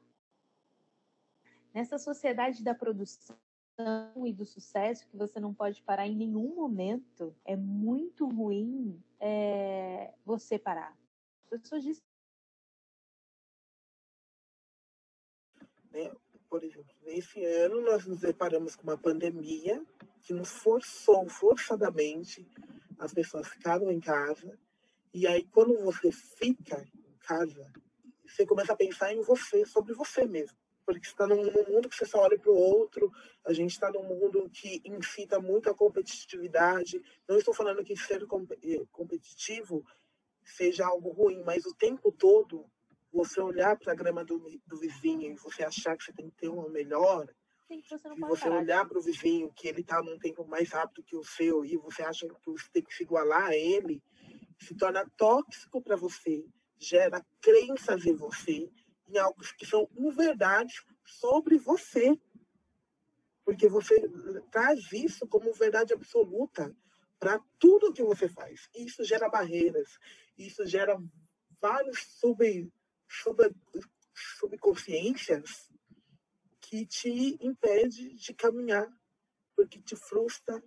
Nessa 1.74 1.98
sociedade 1.98 2.64
da 2.64 2.74
produção 2.74 3.36
e 4.26 4.34
do 4.34 4.46
sucesso, 4.46 5.08
que 5.08 5.18
você 5.18 5.42
não 5.42 5.54
pode 5.54 5.82
parar 5.84 6.08
em 6.08 6.16
nenhum 6.16 6.56
momento, 6.56 7.36
é 7.44 7.56
muito 7.56 8.28
ruim 8.30 9.02
é, 9.20 10.14
você 10.26 10.58
parar. 10.58 10.98
As 11.44 11.62
pessoas 11.62 11.84
dizem 11.84 12.09
Né? 16.00 16.12
Por 16.50 16.64
exemplo, 16.64 16.96
nesse 17.06 17.44
ano 17.46 17.82
nós 17.82 18.06
nos 18.06 18.22
deparamos 18.22 18.76
com 18.76 18.84
uma 18.84 18.98
pandemia 18.98 19.84
que 20.22 20.34
nos 20.34 20.50
forçou 20.50 21.28
forçadamente, 21.30 22.48
as 22.98 23.14
pessoas 23.14 23.48
ficaram 23.48 23.92
em 23.92 24.00
casa, 24.00 24.58
e 25.14 25.28
aí 25.28 25.44
quando 25.44 25.78
você 25.84 26.12
fica 26.12 26.84
em 26.96 27.18
casa, 27.20 27.72
você 28.26 28.46
começa 28.46 28.74
a 28.74 28.78
pensar 28.78 29.14
em 29.14 29.22
você, 29.22 29.66
sobre 29.66 29.94
você 29.94 30.26
mesmo. 30.26 30.58
Porque 30.86 31.06
você 31.06 31.12
está 31.12 31.28
num, 31.28 31.44
mundo 31.72 31.88
que 31.88 31.96
você 31.96 32.06
só 32.06 32.20
olha 32.20 32.38
para 32.38 32.52
o 32.52 32.58
outro, 32.58 33.12
a 33.46 33.54
gente 33.54 33.72
está 33.72 33.92
num 33.92 34.04
mundo 34.04 34.50
que 34.50 34.82
incita 34.84 35.40
muito 35.40 35.70
a 35.70 35.74
competitividade. 35.74 37.00
Não 37.28 37.38
estou 37.38 37.54
falando 37.54 37.84
que 37.84 37.96
ser 37.96 38.24
eh, 38.24 38.86
competitivo 38.92 39.86
seja 40.44 40.88
algo 40.88 41.10
ruim, 41.12 41.44
mas 41.46 41.64
o 41.66 41.76
tempo 41.76 42.12
todo 42.12 42.66
você 43.12 43.42
olhar 43.42 43.78
para 43.78 43.94
a 43.94 43.96
grama 43.96 44.24
do, 44.24 44.40
do 44.66 44.78
vizinho 44.78 45.32
e 45.32 45.36
você 45.36 45.64
achar 45.64 45.98
que 45.98 46.04
você 46.04 46.14
tem 46.14 46.30
que 46.30 46.38
ter 46.38 46.50
uma 46.50 46.70
melhor, 46.70 47.28
Sim, 47.68 47.82
você 47.82 48.10
e 48.16 48.20
você 48.20 48.50
olhar 48.50 48.88
para 48.88 48.98
o 48.98 49.02
vizinho 49.02 49.54
que 49.54 49.68
ele 49.68 49.82
está 49.82 50.02
num 50.02 50.18
tempo 50.18 50.46
mais 50.48 50.70
rápido 50.70 51.04
que 51.04 51.16
o 51.16 51.24
seu 51.24 51.64
e 51.64 51.78
você 51.78 52.02
acha 52.02 52.28
que 52.28 52.50
você 52.50 52.68
tem 52.72 52.84
que 52.84 52.94
se 52.94 53.04
igualar 53.04 53.50
a 53.50 53.56
ele, 53.56 54.02
se 54.60 54.76
torna 54.76 55.10
tóxico 55.16 55.82
para 55.82 55.96
você, 55.96 56.46
gera 56.80 57.24
crenças 57.42 58.06
em 58.06 58.16
você, 58.16 58.70
em 59.08 59.18
algo 59.18 59.40
que 59.58 59.66
são 59.66 59.88
verdades 60.16 60.84
sobre 61.06 61.58
você. 61.58 62.20
Porque 63.44 63.68
você 63.68 63.96
traz 64.52 64.92
isso 64.92 65.28
como 65.28 65.52
verdade 65.54 65.94
absoluta 65.94 66.76
para 67.20 67.40
tudo 67.60 67.94
que 67.94 68.04
você 68.04 68.30
faz. 68.30 68.70
Isso 68.76 69.04
gera 69.04 69.30
barreiras, 69.30 69.98
isso 70.38 70.66
gera 70.66 70.98
vários 71.60 72.00
sub 72.20 72.72
sub, 73.10 73.38
subconsciências 74.14 75.70
que 76.62 76.86
te 76.86 77.38
impede 77.42 78.14
de 78.14 78.34
caminhar, 78.34 78.88
porque 79.56 79.82
te 79.82 79.96
frustra, 79.96 80.64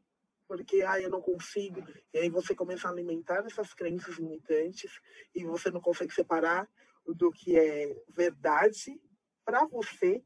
porque 0.48 0.82
ah, 0.82 1.00
eu 1.00 1.08
não 1.08 1.22
consigo. 1.22 1.82
E 2.12 2.18
aí 2.18 2.28
você 2.28 2.54
começa 2.54 2.88
a 2.88 2.90
alimentar 2.90 3.44
essas 3.46 3.72
crenças 3.72 4.16
limitantes 4.16 5.00
e 5.34 5.44
você 5.44 5.70
não 5.70 5.80
consegue 5.80 6.12
separar 6.12 6.68
do 7.06 7.30
que 7.30 7.56
é 7.58 7.96
verdade 8.08 9.00
para 9.44 9.64
você 9.64 10.22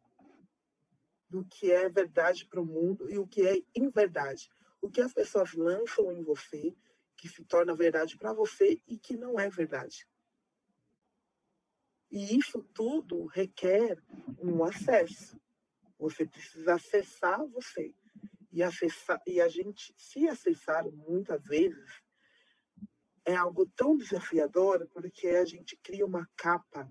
do 1.28 1.44
que 1.44 1.70
é 1.70 1.88
verdade 1.88 2.46
para 2.46 2.60
o 2.60 2.66
mundo 2.66 3.10
e 3.10 3.18
o 3.18 3.26
que 3.26 3.46
é 3.46 3.62
inverdade. 3.74 4.48
O 4.80 4.90
que 4.90 5.00
as 5.00 5.12
pessoas 5.12 5.52
lançam 5.54 6.12
em 6.12 6.22
você 6.22 6.74
que 7.16 7.28
se 7.28 7.44
torna 7.44 7.74
verdade 7.74 8.16
para 8.16 8.32
você 8.32 8.80
e 8.86 8.98
que 8.98 9.16
não 9.16 9.38
é 9.38 9.48
verdade. 9.48 10.06
E 12.16 12.38
isso 12.38 12.62
tudo 12.72 13.26
requer 13.26 14.02
um 14.42 14.64
acesso. 14.64 15.38
Você 15.98 16.24
precisa 16.24 16.76
acessar 16.76 17.46
você. 17.46 17.94
E, 18.50 18.62
acessar, 18.62 19.20
e 19.26 19.38
a 19.38 19.48
gente 19.48 19.94
se 19.98 20.26
acessar 20.26 20.90
muitas 20.90 21.44
vezes 21.44 22.02
é 23.22 23.36
algo 23.36 23.66
tão 23.66 23.98
desafiador 23.98 24.88
porque 24.94 25.28
a 25.28 25.44
gente 25.44 25.76
cria 25.76 26.06
uma 26.06 26.26
capa 26.34 26.90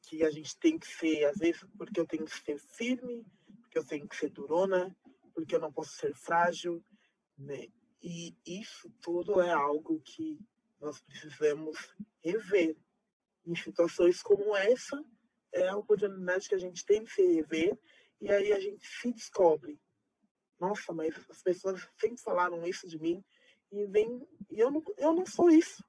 que 0.00 0.24
a 0.24 0.30
gente 0.30 0.58
tem 0.58 0.78
que 0.78 0.86
ser, 0.86 1.26
às 1.26 1.36
vezes, 1.36 1.62
porque 1.76 2.00
eu 2.00 2.06
tenho 2.06 2.24
que 2.24 2.34
ser 2.34 2.58
firme, 2.58 3.26
porque 3.60 3.78
eu 3.78 3.84
tenho 3.84 4.08
que 4.08 4.16
ser 4.16 4.30
durona, 4.30 4.96
porque 5.34 5.54
eu 5.54 5.60
não 5.60 5.70
posso 5.70 5.92
ser 5.92 6.14
frágil, 6.14 6.82
né? 7.36 7.66
E 8.02 8.34
isso 8.46 8.88
tudo 9.02 9.42
é 9.42 9.52
algo 9.52 10.00
que 10.00 10.40
nós 10.80 11.02
precisamos 11.02 11.76
rever 12.24 12.74
em 13.48 13.56
situações 13.56 14.22
como 14.22 14.54
essa, 14.56 15.02
é 15.52 15.68
a 15.68 15.76
oportunidade 15.76 16.48
que 16.48 16.54
a 16.54 16.58
gente 16.58 16.84
tem 16.84 17.02
de 17.02 17.10
se 17.10 17.22
rever 17.22 17.78
e 18.20 18.30
aí 18.30 18.52
a 18.52 18.60
gente 18.60 18.86
se 18.86 19.12
descobre. 19.12 19.80
Nossa, 20.60 20.92
mas 20.92 21.14
as 21.30 21.42
pessoas 21.42 21.88
sempre 21.98 22.20
falaram 22.20 22.66
isso 22.66 22.86
de 22.88 22.98
mim 22.98 23.24
e 23.72 23.86
vem 23.86 24.26
e 24.50 24.58
eu 24.58 24.70
não, 24.70 24.82
eu 24.96 25.14
não 25.14 25.24
sou 25.24 25.50
isso. 25.50 25.82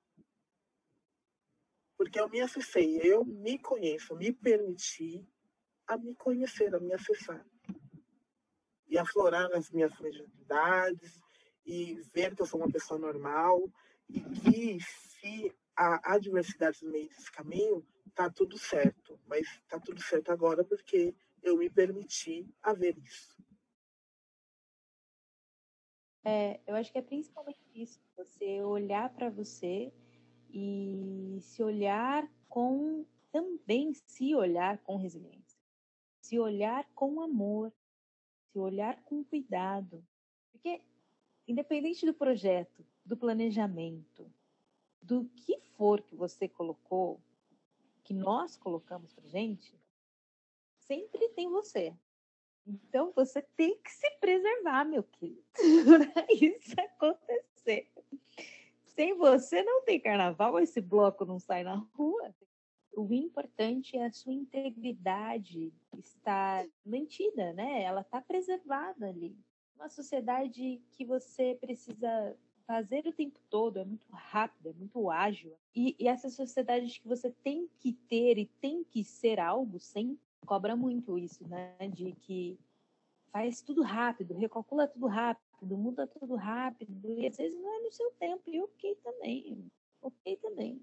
Porque 1.97 2.19
eu 2.19 2.29
me 2.29 2.39
acessei, 2.39 2.99
eu 3.03 3.25
me 3.25 3.59
conheço, 3.59 4.15
me 4.15 4.31
permiti 4.31 5.27
a 5.87 5.97
me 5.97 6.15
conhecer, 6.15 6.73
a 6.73 6.79
me 6.79 6.93
acessar. 6.93 7.45
E 8.87 8.97
aflorar 8.97 9.51
as 9.53 9.69
minhas 9.71 9.93
fragilidades 9.93 11.19
e 11.65 11.95
ver 12.13 12.35
que 12.35 12.41
eu 12.41 12.45
sou 12.45 12.59
uma 12.59 12.71
pessoa 12.71 12.99
normal 12.99 13.69
e 14.07 14.21
que 14.21 14.79
se 14.81 15.53
a 15.79 16.15
adversidade 16.15 16.83
no 16.83 16.91
meio 16.91 17.07
desse 17.07 17.31
caminho, 17.31 17.86
tá 18.13 18.29
tudo 18.29 18.57
certo. 18.57 19.17
Mas 19.25 19.48
tá 19.69 19.79
tudo 19.79 20.01
certo 20.01 20.29
agora 20.29 20.62
porque 20.63 21.15
eu 21.41 21.57
me 21.57 21.69
permiti 21.69 22.45
a 22.62 22.74
ver 22.74 22.98
isso. 22.98 23.38
É, 26.25 26.59
eu 26.67 26.75
acho 26.75 26.91
que 26.91 26.98
é 26.98 27.01
principalmente 27.01 27.62
isso, 27.74 28.01
você 28.15 28.62
olhar 28.62 29.09
para 29.13 29.29
você 29.29 29.93
e 30.51 31.38
se 31.41 31.63
olhar 31.63 32.29
com 32.50 33.05
também 33.31 33.93
se 33.93 34.36
olhar 34.36 34.79
com 34.79 34.98
resiliência, 34.98 35.57
se 36.19 36.38
olhar 36.38 36.86
com 36.93 37.21
amor, 37.21 37.71
se 38.51 38.59
olhar 38.59 39.01
com 39.03 39.24
cuidado, 39.24 40.05
porque 40.51 40.81
independente 41.48 42.05
do 42.05 42.13
projeto, 42.13 42.86
do 43.05 43.15
planejamento, 43.15 44.29
do 45.09 45.25
que 45.35 45.59
for 45.75 45.99
que 46.03 46.15
você 46.15 46.47
colocou, 46.47 47.19
que 48.03 48.13
nós 48.13 48.55
colocamos 48.55 49.11
para 49.11 49.27
gente, 49.27 49.73
sempre 50.77 51.29
tem 51.29 51.49
você. 51.49 51.95
Então 52.65 53.11
você 53.15 53.41
tem 53.41 53.75
que 53.81 53.91
se 53.91 54.07
preservar, 54.19 54.85
meu 54.85 55.03
querido, 55.03 55.43
para 56.13 56.27
isso 56.31 56.75
acontecer. 56.79 57.91
Sem 58.85 59.17
você 59.17 59.63
não 59.63 59.83
tem 59.83 59.99
carnaval, 59.99 60.59
esse 60.59 60.79
bloco 60.79 61.25
não 61.25 61.39
sai 61.39 61.63
na 61.63 61.75
rua. 61.95 62.35
O 62.95 63.11
importante 63.11 63.97
é 63.97 64.05
a 64.05 64.11
sua 64.11 64.33
integridade 64.33 65.73
estar 65.97 66.67
mantida, 66.85 67.51
né? 67.53 67.81
Ela 67.81 68.01
está 68.01 68.21
preservada 68.21 69.07
ali. 69.07 69.35
Uma 69.75 69.89
sociedade 69.89 70.83
que 70.91 71.03
você 71.05 71.57
precisa 71.59 72.37
fazer 72.69 73.07
o 73.07 73.11
tempo 73.11 73.39
todo, 73.49 73.79
é 73.79 73.83
muito 73.83 74.05
rápido, 74.11 74.69
é 74.69 74.73
muito 74.73 75.09
ágil. 75.09 75.57
E, 75.75 75.95
e 75.97 76.07
essa 76.07 76.29
sociedade 76.29 76.99
que 76.99 77.07
você 77.07 77.31
tem 77.31 77.67
que 77.79 77.93
ter 77.93 78.38
e 78.38 78.45
tem 78.45 78.83
que 78.83 79.03
ser 79.03 79.39
algo 79.39 79.79
sem 79.79 80.19
cobra 80.45 80.75
muito 80.75 81.17
isso, 81.17 81.47
né? 81.47 81.75
De 81.91 82.11
que 82.11 82.59
faz 83.31 83.63
tudo 83.63 83.81
rápido, 83.81 84.35
recalcula 84.35 84.88
tudo 84.88 85.07
rápido, 85.07 85.75
muda 85.75 86.05
tudo 86.05 86.35
rápido, 86.35 87.11
e 87.11 87.25
às 87.25 87.38
vezes 87.38 87.59
não 87.59 87.73
é 87.75 87.79
no 87.81 87.91
seu 87.91 88.11
tempo, 88.19 88.43
e 88.45 88.61
ok 88.61 88.95
também, 89.03 89.65
ok 89.99 90.38
também. 90.38 90.79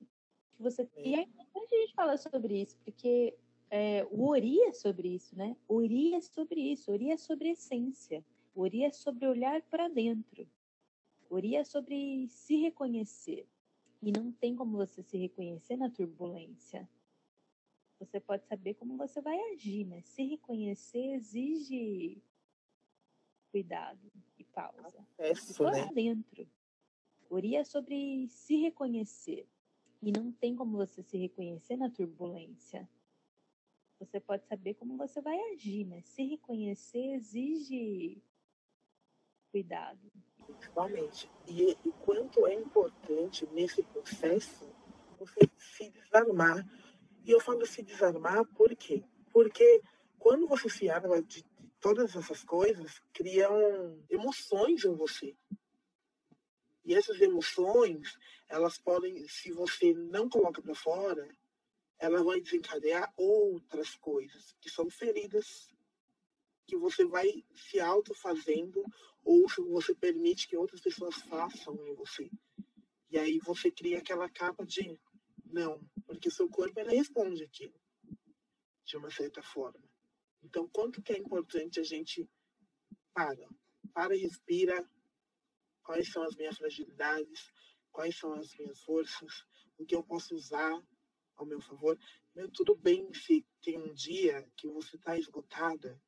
Que 0.56 0.62
você... 0.64 0.88
E 0.96 1.14
é 1.14 1.22
importante 1.22 1.72
a 1.72 1.78
gente 1.82 1.94
falar 1.94 2.16
sobre 2.16 2.62
isso, 2.62 2.76
porque 2.84 3.32
é, 3.70 4.04
o 4.10 4.26
Ori 4.26 4.60
é 4.62 4.72
sobre 4.72 5.14
isso, 5.14 5.36
né? 5.36 5.56
Ori 5.68 6.14
é 6.14 6.20
sobre 6.20 6.60
isso, 6.60 6.90
Ori 6.90 7.12
é 7.12 7.16
sobre 7.16 7.50
essência, 7.50 8.24
Ori 8.56 8.82
é 8.82 8.90
sobre 8.90 9.28
olhar 9.28 9.62
para 9.62 9.86
dentro. 9.86 10.48
Ori 11.30 11.56
é 11.56 11.64
sobre 11.64 12.28
se 12.28 12.56
reconhecer. 12.56 13.46
E 14.02 14.12
não 14.12 14.30
tem 14.32 14.54
como 14.54 14.76
você 14.76 15.02
se 15.02 15.16
reconhecer 15.16 15.76
na 15.76 15.90
turbulência. 15.90 16.88
Você 17.98 18.20
pode 18.20 18.46
saber 18.46 18.74
como 18.74 18.96
você 18.96 19.20
vai 19.20 19.38
agir, 19.52 19.84
mas 19.86 20.04
se 20.06 20.22
reconhecer 20.22 21.14
exige 21.14 22.22
cuidado 23.50 24.12
e 24.38 24.44
pausa. 24.44 25.06
Acesso, 25.18 25.62
e 25.62 25.70
né? 25.70 25.90
dentro. 25.94 26.48
Ori 27.30 27.56
é 27.56 27.64
sobre 27.64 28.28
se 28.28 28.56
reconhecer. 28.56 29.48
E 30.02 30.12
não 30.12 30.30
tem 30.30 30.54
como 30.54 30.76
você 30.76 31.02
se 31.02 31.16
reconhecer 31.16 31.76
na 31.76 31.90
turbulência. 31.90 32.88
Você 33.98 34.20
pode 34.20 34.46
saber 34.46 34.74
como 34.74 34.96
você 34.98 35.22
vai 35.22 35.38
agir, 35.52 35.86
mas 35.86 36.04
se 36.04 36.22
reconhecer 36.22 37.14
exige 37.14 38.22
cuidado 39.50 40.12
principalmente. 40.46 41.30
E 41.46 41.76
o 41.84 41.92
quanto 41.92 42.46
é 42.46 42.54
importante 42.54 43.46
nesse 43.52 43.82
processo 43.82 44.66
você 45.18 45.48
se 45.58 45.90
desarmar 45.90 46.66
E 47.24 47.30
eu 47.30 47.40
falo 47.40 47.66
se 47.66 47.82
desarmar 47.82 48.44
por 48.54 48.74
quê? 48.76 49.02
Porque 49.32 49.82
quando 50.18 50.46
você 50.46 50.68
se 50.68 50.88
arma 50.88 51.20
de 51.22 51.44
todas 51.80 52.14
essas 52.14 52.42
coisas, 52.44 53.00
criam 53.12 54.04
emoções 54.08 54.84
em 54.84 54.94
você. 54.94 55.36
E 56.84 56.94
essas 56.94 57.20
emoções, 57.20 58.16
elas 58.48 58.78
podem, 58.78 59.26
se 59.28 59.52
você 59.52 59.92
não 59.92 60.28
coloca 60.28 60.62
para 60.62 60.74
fora, 60.74 61.28
ela 61.98 62.22
vai 62.22 62.40
desencadear 62.40 63.12
outras 63.16 63.96
coisas, 63.96 64.54
que 64.60 64.70
são 64.70 64.88
feridas 64.88 65.74
que 66.66 66.76
você 66.76 67.04
vai 67.04 67.44
se 67.54 67.80
autofazendo 67.80 68.82
ou 69.24 69.46
você 69.70 69.94
permite 69.94 70.48
que 70.48 70.56
outras 70.56 70.80
pessoas 70.80 71.16
façam 71.22 71.74
em 71.86 71.94
você. 71.94 72.30
E 73.10 73.18
aí 73.18 73.38
você 73.38 73.70
cria 73.70 73.98
aquela 73.98 74.28
capa 74.28 74.64
de 74.64 74.98
não, 75.44 75.80
porque 76.06 76.30
seu 76.30 76.48
corpo 76.48 76.78
ele 76.80 76.96
responde 76.96 77.44
aquilo 77.44 77.74
de 78.84 78.96
uma 78.96 79.10
certa 79.10 79.42
forma. 79.42 79.82
Então, 80.42 80.68
quanto 80.68 81.02
que 81.02 81.12
é 81.12 81.18
importante 81.18 81.80
a 81.80 81.82
gente 81.82 82.28
para, 83.12 83.48
para 83.92 84.14
e 84.14 84.20
respira, 84.20 84.88
quais 85.82 86.10
são 86.12 86.22
as 86.22 86.36
minhas 86.36 86.56
fragilidades, 86.56 87.52
quais 87.90 88.16
são 88.16 88.32
as 88.34 88.54
minhas 88.56 88.80
forças, 88.82 89.44
o 89.78 89.84
que 89.84 89.94
eu 89.94 90.02
posso 90.02 90.34
usar 90.34 90.80
ao 91.36 91.46
meu 91.46 91.60
favor. 91.60 91.98
Meu, 92.34 92.50
tudo 92.50 92.76
bem 92.76 93.12
se 93.14 93.44
tem 93.62 93.78
um 93.78 93.92
dia 93.92 94.48
que 94.56 94.68
você 94.68 94.96
está 94.96 95.18
esgotada, 95.18 96.00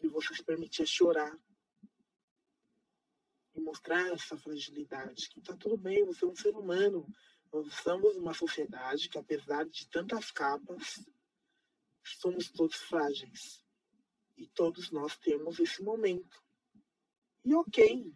e 0.00 0.08
você 0.08 0.34
se 0.34 0.44
permitir 0.44 0.86
chorar 0.86 1.36
e 3.54 3.60
mostrar 3.60 4.12
essa 4.12 4.36
fragilidade, 4.36 5.28
que 5.28 5.40
tá 5.40 5.56
tudo 5.56 5.76
bem, 5.76 6.04
você 6.04 6.24
é 6.24 6.28
um 6.28 6.36
ser 6.36 6.54
humano. 6.54 7.06
Nós 7.52 7.74
somos 7.74 8.16
uma 8.16 8.32
sociedade 8.32 9.08
que, 9.08 9.18
apesar 9.18 9.64
de 9.66 9.88
tantas 9.88 10.30
capas, 10.30 11.04
somos 12.04 12.50
todos 12.50 12.76
frágeis. 12.76 13.64
E 14.36 14.46
todos 14.46 14.90
nós 14.92 15.16
temos 15.16 15.58
esse 15.58 15.82
momento. 15.82 16.40
E 17.44 17.54
ok. 17.54 18.14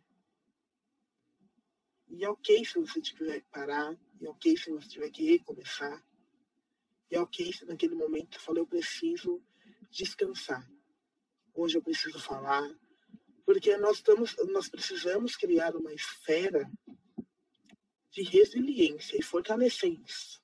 E 2.09 2.27
ok 2.27 2.65
se 2.65 2.79
você 2.79 3.01
tiver 3.01 3.41
que 3.41 3.49
parar. 3.49 3.99
E 4.21 4.29
ok 4.29 4.57
se 4.57 4.71
você 4.71 4.87
tiver 4.87 5.11
que 5.11 5.25
recomeçar. 5.25 6.05
E 7.11 7.19
ok 7.19 7.53
se 7.53 7.65
naquele 7.65 7.97
momento 7.97 8.35
você 8.35 8.39
fala, 8.39 8.59
eu 8.61 8.67
preciso 8.67 9.43
descansar 9.91 10.71
hoje 11.55 11.77
eu 11.77 11.83
preciso 11.83 12.19
falar, 12.19 12.69
porque 13.45 13.77
nós, 13.77 13.97
estamos, 13.97 14.37
nós 14.49 14.69
precisamos 14.69 15.37
criar 15.37 15.77
uma 15.77 15.93
esfera 15.93 16.71
de 18.11 18.23
resiliência 18.23 19.17
e 19.19 19.23
fortalecer 19.23 19.93
isso. 20.05 20.41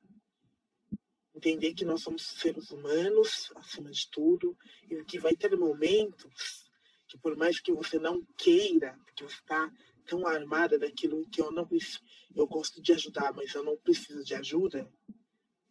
Entender 1.35 1.75
que 1.75 1.85
nós 1.85 2.03
somos 2.03 2.23
seres 2.23 2.71
humanos, 2.71 3.53
acima 3.55 3.91
de 3.91 4.11
tudo, 4.11 4.57
e 4.91 5.05
que 5.05 5.19
vai 5.19 5.37
ter 5.37 5.57
momentos 5.57 6.69
que, 7.07 7.17
por 7.19 7.37
mais 7.37 7.61
que 7.61 7.73
você 7.73 7.99
não 7.99 8.25
queira, 8.37 8.99
porque 9.05 9.25
você 9.25 9.37
está 9.37 9.73
tão 10.07 10.27
armada 10.27 10.79
daquilo 10.79 11.29
que 11.29 11.41
eu 11.41 11.53
não 11.53 11.67
preciso, 11.67 12.00
eu 12.35 12.47
gosto 12.47 12.83
de 12.83 12.93
ajudar, 12.93 13.33
mas 13.33 13.55
eu 13.55 13.62
não 13.62 13.77
preciso 13.77 14.25
de 14.25 14.35
ajuda, 14.35 14.91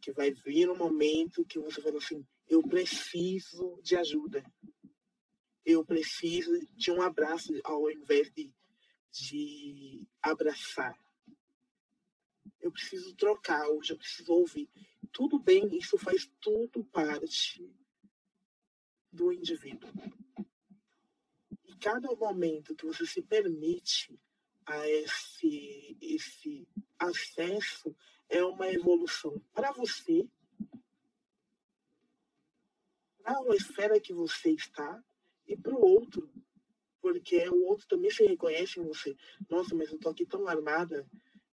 que 0.01 0.11
vai 0.13 0.31
vir 0.31 0.69
um 0.69 0.77
momento 0.77 1.45
que 1.45 1.59
você 1.59 1.81
vai 1.81 1.95
assim, 1.95 2.25
eu 2.47 2.61
preciso 2.63 3.79
de 3.83 3.95
ajuda 3.95 4.43
eu 5.67 5.83
preciso 5.83 6.65
de 6.77 6.89
um 6.91 7.01
abraço 7.01 7.51
ao 7.65 7.91
invés 7.91 8.31
de, 8.33 8.49
de 9.11 10.07
abraçar. 10.21 10.97
Eu 12.61 12.71
preciso 12.71 13.13
trocar 13.17 13.67
hoje, 13.67 13.91
eu 13.91 13.97
preciso 13.97 14.31
ouvir. 14.31 14.69
Tudo 15.11 15.37
bem, 15.37 15.77
isso 15.77 15.97
faz 15.97 16.25
tudo 16.39 16.85
parte 16.85 17.69
do 19.11 19.33
indivíduo. 19.33 19.91
E 21.65 21.75
cada 21.75 22.15
momento 22.15 22.73
que 22.73 22.85
você 22.85 23.05
se 23.05 23.21
permite 23.21 24.17
a 24.65 24.87
esse, 24.87 25.97
esse 25.99 26.65
acesso 26.97 27.93
é 28.29 28.41
uma 28.41 28.71
evolução 28.71 29.37
para 29.53 29.73
você, 29.73 30.25
para 33.21 33.37
a 33.37 33.55
esfera 33.57 33.99
que 33.99 34.13
você 34.13 34.51
está 34.51 35.03
e 35.47 35.55
para 35.55 35.73
o 35.73 35.81
outro, 35.81 36.29
porque 37.01 37.47
o 37.49 37.65
outro 37.65 37.87
também 37.87 38.11
se 38.11 38.25
reconhece 38.25 38.79
em 38.79 38.83
você. 38.83 39.15
Nossa, 39.49 39.73
mas 39.75 39.91
eu 39.91 39.97
tô 39.97 40.09
aqui 40.09 40.25
tão 40.25 40.47
armada, 40.47 41.07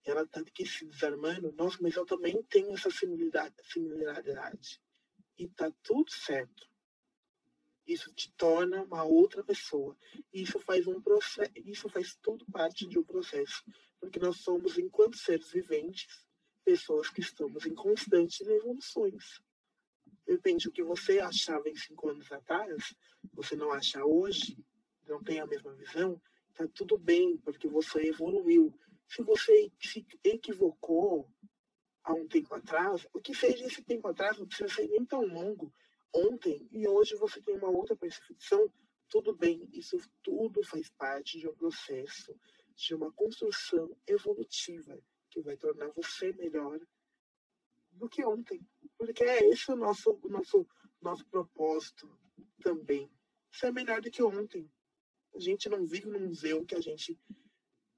ela 0.05 0.27
tá 0.27 0.41
aqui 0.41 0.67
se 0.67 0.85
desarmando. 0.87 1.53
Nossa, 1.53 1.79
mas 1.81 1.95
eu 1.95 2.05
também 2.05 2.43
tenho 2.45 2.73
essa 2.73 2.91
similaridade, 2.91 3.55
similaridade. 3.63 4.81
E 5.39 5.49
tá 5.49 5.73
tudo 5.83 6.11
certo. 6.11 6.69
Isso 7.87 8.13
te 8.15 8.33
torna 8.33 8.83
uma 8.83 9.05
outra 9.05 9.45
pessoa. 9.45 9.97
Isso 10.33 10.59
faz 10.61 10.87
um 10.87 11.01
processo, 11.01 11.53
isso 11.57 11.89
faz 11.89 12.17
tudo 12.17 12.45
parte 12.47 12.87
de 12.87 12.99
um 12.99 13.05
processo, 13.05 13.63
porque 14.01 14.19
nós 14.19 14.39
somos, 14.39 14.79
enquanto 14.79 15.19
seres 15.19 15.51
viventes, 15.51 16.27
pessoas 16.65 17.11
que 17.11 17.21
estamos 17.21 17.67
em 17.67 17.75
constantes 17.75 18.41
evoluções. 18.41 19.43
Depende 20.27 20.65
do 20.65 20.73
que 20.73 20.83
você 20.83 21.21
achava 21.21 21.69
em 21.69 21.77
cinco 21.77 22.09
anos 22.09 22.31
atrás, 22.33 22.95
você 23.33 23.55
não 23.55 23.73
acha 23.73 24.05
hoje, 24.05 24.57
não 25.07 25.23
tem 25.23 25.41
a 25.41 25.47
mesma 25.47 25.75
visão, 25.75 26.21
tá 26.55 26.67
tudo 26.75 26.97
bem, 26.97 27.37
porque 27.39 27.69
você 27.69 28.09
evoluiu. 28.09 28.73
Se 29.07 29.23
você 29.23 29.71
se 29.79 30.07
equivocou 30.25 31.29
há 32.03 32.15
um 32.15 32.27
tempo 32.27 32.55
atrás, 32.55 33.07
o 33.13 33.21
que 33.21 33.35
seja 33.35 33.67
esse 33.67 33.83
tempo 33.83 34.09
atrás 34.09 34.39
não 34.39 34.47
precisa 34.47 34.73
ser 34.73 34.89
nem 34.89 35.05
tão 35.05 35.27
longo. 35.27 35.73
Ontem 36.13 36.67
e 36.71 36.87
hoje 36.87 37.17
você 37.17 37.43
tem 37.43 37.57
uma 37.57 37.71
outra 37.71 37.97
percepção, 37.97 38.73
tudo 39.09 39.35
bem, 39.35 39.69
isso 39.73 39.99
tudo 40.23 40.63
faz 40.65 40.89
parte 40.91 41.39
de 41.39 41.49
um 41.49 41.55
processo, 41.55 42.35
de 42.75 42.95
uma 42.95 43.13
construção 43.13 43.95
evolutiva 44.07 44.99
que 45.31 45.41
vai 45.41 45.57
tornar 45.57 45.91
você 45.91 46.33
melhor 46.33 46.81
do 47.95 48.09
que 48.09 48.25
ontem. 48.25 48.61
Porque 48.99 49.25
é 49.25 49.49
esse 49.49 49.71
o 49.71 49.77
nosso, 49.77 50.19
nosso, 50.25 50.67
nosso 51.01 51.27
propósito 51.27 52.11
também. 52.63 53.11
Ser 53.53 53.73
melhor 53.73 54.01
do 54.01 54.11
que 54.11 54.23
ontem. 54.23 54.71
A 55.35 55.41
gente 55.41 55.69
não 55.69 55.85
vive 55.87 56.07
num 56.07 56.27
museu 56.27 56.65
que 56.65 56.75
a 56.75 56.81
gente 56.81 57.19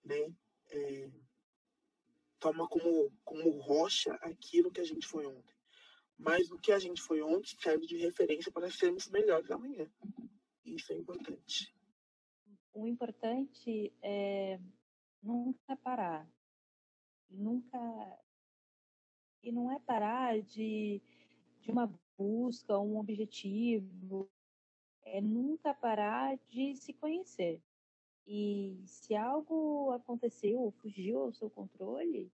né, 0.04 0.35
é, 0.70 1.11
toma 2.38 2.68
como, 2.68 3.12
como 3.24 3.50
rocha 3.59 4.14
aquilo 4.14 4.70
que 4.70 4.80
a 4.80 4.85
gente 4.85 5.06
foi 5.06 5.26
ontem. 5.26 5.54
Mas 6.18 6.50
o 6.50 6.59
que 6.59 6.72
a 6.72 6.78
gente 6.78 7.02
foi 7.02 7.20
ontem 7.20 7.54
serve 7.61 7.87
de 7.87 7.96
referência 7.96 8.50
para 8.50 8.70
sermos 8.70 9.09
melhores 9.09 9.50
amanhã. 9.50 9.90
Isso 10.64 10.92
é 10.92 10.96
importante. 10.96 11.74
O 12.72 12.87
importante 12.87 13.92
é 14.02 14.59
nunca 15.22 15.76
parar. 15.76 16.28
Nunca 17.28 17.78
e 19.46 19.52
não 19.52 19.70
é 19.70 19.78
parar 19.78 20.42
de, 20.42 21.00
de 21.61 21.70
uma 21.70 21.87
busca, 22.18 22.76
um 22.80 22.98
objetivo, 22.98 24.28
é 25.04 25.20
nunca 25.20 25.72
parar 25.72 26.37
de 26.48 26.74
se 26.74 26.92
conhecer. 26.92 27.62
E 28.26 28.82
se 28.87 29.14
algo 29.14 29.92
aconteceu 29.92 30.59
ou 30.59 30.72
fugiu 30.72 31.20
ao 31.20 31.32
seu 31.32 31.48
controle, 31.48 32.28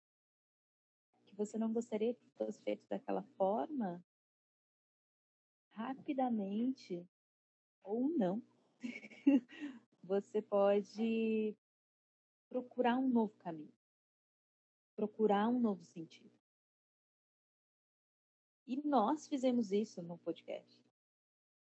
que 1.26 1.34
você 1.34 1.58
não 1.58 1.72
gostaria 1.72 2.14
que 2.14 2.30
fosse 2.38 2.62
feito 2.62 2.86
daquela 2.88 3.24
forma, 3.36 4.00
rapidamente 5.72 7.04
ou 7.82 8.08
não, 8.10 8.40
você 10.04 10.40
pode 10.40 11.56
procurar 12.48 12.96
um 12.98 13.08
novo 13.08 13.34
caminho, 13.40 13.74
procurar 14.94 15.48
um 15.48 15.58
novo 15.58 15.84
sentido. 15.84 16.39
E 18.70 18.80
nós 18.86 19.26
fizemos 19.26 19.72
isso 19.72 20.00
no 20.00 20.16
podcast. 20.18 20.80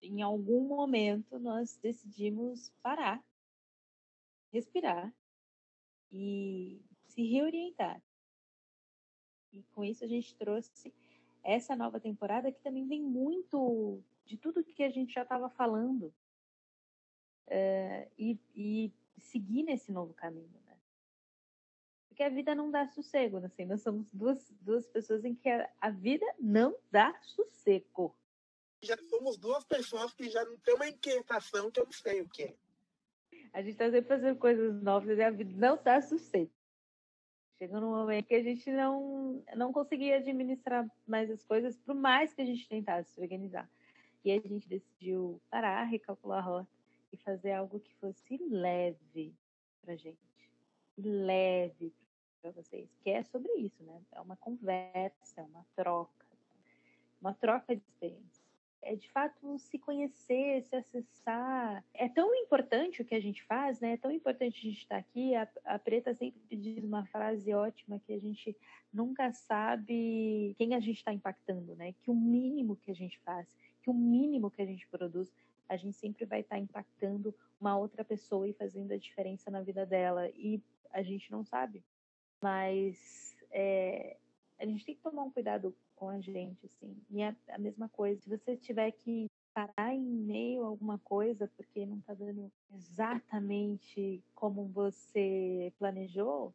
Em 0.02 0.20
algum 0.20 0.66
momento 0.66 1.38
nós 1.38 1.76
decidimos 1.76 2.70
parar, 2.82 3.24
respirar 4.52 5.14
e 6.10 6.82
se 7.06 7.22
reorientar. 7.22 8.02
E 9.52 9.62
com 9.62 9.84
isso 9.84 10.02
a 10.02 10.08
gente 10.08 10.34
trouxe 10.34 10.92
essa 11.44 11.76
nova 11.76 12.00
temporada 12.00 12.50
que 12.50 12.60
também 12.60 12.84
vem 12.84 13.00
muito 13.00 14.02
de 14.24 14.36
tudo 14.36 14.64
que 14.64 14.82
a 14.82 14.90
gente 14.90 15.12
já 15.12 15.22
estava 15.22 15.48
falando 15.48 16.12
uh, 17.46 18.10
e, 18.18 18.36
e 18.56 18.92
seguir 19.18 19.62
nesse 19.62 19.92
novo 19.92 20.12
caminho 20.14 20.58
que 22.18 22.24
a 22.24 22.28
vida 22.28 22.52
não 22.52 22.68
dá 22.68 22.84
sossego, 22.88 23.36
assim, 23.36 23.64
nós 23.64 23.80
somos 23.80 24.10
duas, 24.12 24.50
duas 24.60 24.84
pessoas 24.88 25.24
em 25.24 25.36
que 25.36 25.48
a, 25.48 25.70
a 25.80 25.88
vida 25.88 26.26
não 26.36 26.76
dá 26.90 27.16
sossego. 27.22 28.12
Já 28.82 28.96
somos 29.08 29.38
duas 29.38 29.64
pessoas 29.64 30.12
que 30.12 30.28
já 30.28 30.44
não 30.44 30.58
tem 30.58 30.74
uma 30.74 30.88
inquietação 30.88 31.70
que 31.70 31.78
eu 31.78 31.84
não 31.84 31.92
sei 31.92 32.20
o 32.20 32.28
que 32.28 32.42
é. 32.42 32.54
A 33.52 33.62
gente 33.62 33.74
está 33.74 33.84
sempre 33.84 34.08
fazendo 34.08 34.36
coisas 34.36 34.82
novas 34.82 35.16
e 35.16 35.22
a 35.22 35.30
vida 35.30 35.52
não 35.54 35.80
dá 35.80 36.02
sossego. 36.02 36.50
Chegou 37.56 37.80
num 37.80 37.90
momento 37.90 38.26
que 38.26 38.34
a 38.34 38.42
gente 38.42 38.68
não, 38.68 39.44
não 39.54 39.72
conseguia 39.72 40.16
administrar 40.16 40.90
mais 41.06 41.30
as 41.30 41.44
coisas, 41.44 41.78
por 41.78 41.94
mais 41.94 42.34
que 42.34 42.42
a 42.42 42.44
gente 42.44 42.68
tentasse 42.68 43.12
se 43.12 43.20
organizar. 43.20 43.70
E 44.24 44.32
a 44.32 44.40
gente 44.40 44.68
decidiu 44.68 45.40
parar, 45.48 45.84
recalcular 45.84 46.40
a 46.40 46.42
rota 46.42 46.68
e 47.12 47.16
fazer 47.16 47.52
algo 47.52 47.78
que 47.78 47.94
fosse 47.94 48.36
leve 48.50 49.32
para 49.80 49.94
gente. 49.94 50.18
Leve 50.96 51.94
para 52.40 52.50
vocês. 52.50 52.88
Que 53.02 53.10
é 53.10 53.22
sobre 53.22 53.52
isso, 53.54 53.82
né? 53.82 54.00
É 54.12 54.20
uma 54.20 54.36
conversa, 54.36 55.40
é 55.40 55.44
uma 55.44 55.64
troca. 55.74 56.26
Uma 57.20 57.34
troca 57.34 57.74
de 57.74 57.82
experiência 57.82 58.48
é 58.82 58.94
de 58.94 59.10
fato 59.10 59.58
se 59.58 59.78
conhecer, 59.78 60.62
se 60.62 60.74
acessar. 60.74 61.84
É 61.92 62.08
tão 62.08 62.34
importante 62.34 63.02
o 63.02 63.04
que 63.04 63.14
a 63.14 63.20
gente 63.20 63.42
faz, 63.44 63.80
né? 63.80 63.92
É 63.92 63.96
tão 63.96 64.10
importante 64.10 64.58
a 64.58 64.70
gente 64.70 64.78
estar 64.78 64.96
aqui. 64.96 65.34
A, 65.34 65.48
a 65.64 65.78
Preta 65.78 66.14
sempre 66.14 66.40
diz 66.56 66.82
uma 66.82 67.04
frase 67.06 67.52
ótima 67.52 68.00
que 68.00 68.12
a 68.12 68.18
gente 68.18 68.56
nunca 68.92 69.32
sabe 69.32 70.54
quem 70.56 70.74
a 70.74 70.80
gente 70.80 70.98
está 70.98 71.12
impactando, 71.12 71.74
né? 71.76 71.92
Que 72.00 72.10
o 72.10 72.14
mínimo 72.14 72.76
que 72.76 72.90
a 72.90 72.94
gente 72.94 73.18
faz, 73.20 73.54
que 73.82 73.90
o 73.90 73.94
mínimo 73.94 74.50
que 74.50 74.62
a 74.62 74.66
gente 74.66 74.86
produz, 74.88 75.32
a 75.68 75.76
gente 75.76 75.96
sempre 75.96 76.24
vai 76.24 76.40
estar 76.40 76.58
impactando 76.58 77.34
uma 77.60 77.76
outra 77.76 78.04
pessoa 78.04 78.48
e 78.48 78.54
fazendo 78.54 78.92
a 78.92 78.96
diferença 78.96 79.50
na 79.50 79.60
vida 79.60 79.84
dela. 79.84 80.28
E 80.30 80.62
a 80.90 81.02
gente 81.02 81.30
não 81.30 81.44
sabe. 81.44 81.82
Mas 82.42 83.36
é, 83.50 84.16
a 84.58 84.66
gente 84.66 84.84
tem 84.84 84.94
que 84.94 85.02
tomar 85.02 85.22
um 85.22 85.30
cuidado 85.30 85.74
com 85.96 86.08
a 86.08 86.20
gente, 86.20 86.64
assim. 86.66 86.96
E 87.10 87.22
a 87.22 87.58
mesma 87.58 87.88
coisa, 87.88 88.20
se 88.20 88.28
você 88.28 88.56
tiver 88.56 88.90
que 88.92 89.26
parar 89.52 89.92
em 89.92 90.00
meio 90.00 90.64
a 90.64 90.68
alguma 90.68 90.98
coisa 90.98 91.50
porque 91.56 91.84
não 91.84 91.98
está 91.98 92.14
dando 92.14 92.50
exatamente 92.72 94.22
como 94.34 94.66
você 94.66 95.72
planejou, 95.78 96.54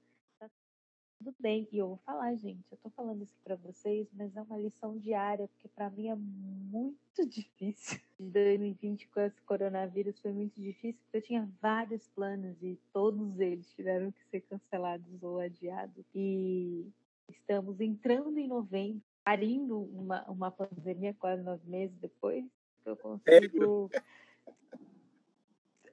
tudo 1.24 1.36
bem. 1.40 1.68
E 1.72 1.78
eu 1.78 1.88
vou 1.88 1.98
falar, 2.06 2.36
gente, 2.36 2.64
eu 2.70 2.78
tô 2.78 2.90
falando 2.90 3.24
isso 3.24 3.36
para 3.44 3.56
vocês, 3.56 4.08
mas 4.14 4.36
é 4.36 4.42
uma 4.42 4.58
lição 4.58 4.98
diária, 4.98 5.48
porque 5.48 5.70
para 5.70 5.90
mim 5.90 6.10
é 6.10 6.16
muito 6.16 6.98
difícil. 7.26 8.00
De 8.20 8.30
2020 8.30 9.08
com 9.08 9.22
esse 9.22 9.42
coronavírus 9.44 10.20
foi 10.20 10.32
muito 10.32 10.60
difícil, 10.60 11.00
porque 11.04 11.18
eu 11.18 11.22
tinha 11.22 11.50
vários 11.62 12.08
planos 12.10 12.62
e 12.62 12.78
todos 12.92 13.40
eles 13.40 13.72
tiveram 13.74 14.12
que 14.12 14.24
ser 14.26 14.42
cancelados 14.42 15.24
ou 15.24 15.40
adiados. 15.40 16.06
E 16.14 16.86
estamos 17.30 17.80
entrando 17.80 18.38
em 18.38 18.48
novembro 18.48 19.02
parindo 19.24 19.80
uma, 19.80 20.30
uma 20.30 20.52
pandemia 20.52 21.16
quase 21.18 21.42
nove 21.42 21.66
meses 21.66 21.98
depois, 21.98 22.44
eu 22.86 22.98
consigo. 22.98 23.90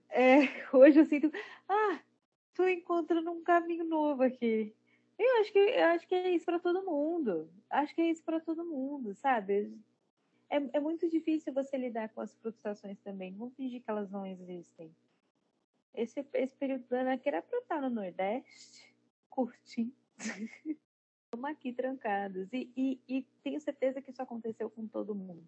É, 0.08 0.40
hoje 0.74 0.98
eu 0.98 1.06
sinto, 1.06 1.30
ah, 1.68 2.00
estou 2.48 2.68
encontrando 2.68 3.30
um 3.30 3.44
caminho 3.44 3.84
novo 3.84 4.24
aqui. 4.24 4.74
Eu 5.20 5.40
acho 5.42 5.52
que 5.52 5.58
eu 5.58 5.84
acho 5.88 6.08
que 6.08 6.14
é 6.14 6.30
isso 6.30 6.46
para 6.46 6.58
todo 6.58 6.82
mundo. 6.82 7.52
Acho 7.68 7.94
que 7.94 8.00
é 8.00 8.10
isso 8.10 8.24
para 8.24 8.40
todo 8.40 8.64
mundo, 8.64 9.14
sabe? 9.14 9.70
É, 10.48 10.56
é 10.78 10.80
muito 10.80 11.10
difícil 11.10 11.52
você 11.52 11.76
lidar 11.76 12.08
com 12.08 12.22
as 12.22 12.34
frustrações 12.36 12.98
também. 13.00 13.30
Não 13.32 13.50
fingir 13.50 13.82
que 13.82 13.90
elas 13.90 14.10
não 14.10 14.24
existem. 14.24 14.90
Esse, 15.92 16.26
esse 16.32 16.56
período 16.56 16.86
do 16.88 16.94
ano 16.94 17.20
era 17.22 17.42
para 17.42 17.58
estar 17.58 17.82
no 17.82 17.90
Nordeste, 17.90 18.96
curtindo. 19.28 19.92
Estamos 21.24 21.50
aqui 21.50 21.74
trancados. 21.74 22.50
E, 22.50 22.72
e, 22.74 23.00
e 23.06 23.22
tenho 23.42 23.60
certeza 23.60 24.00
que 24.00 24.10
isso 24.10 24.22
aconteceu 24.22 24.70
com 24.70 24.88
todo 24.88 25.14
mundo. 25.14 25.46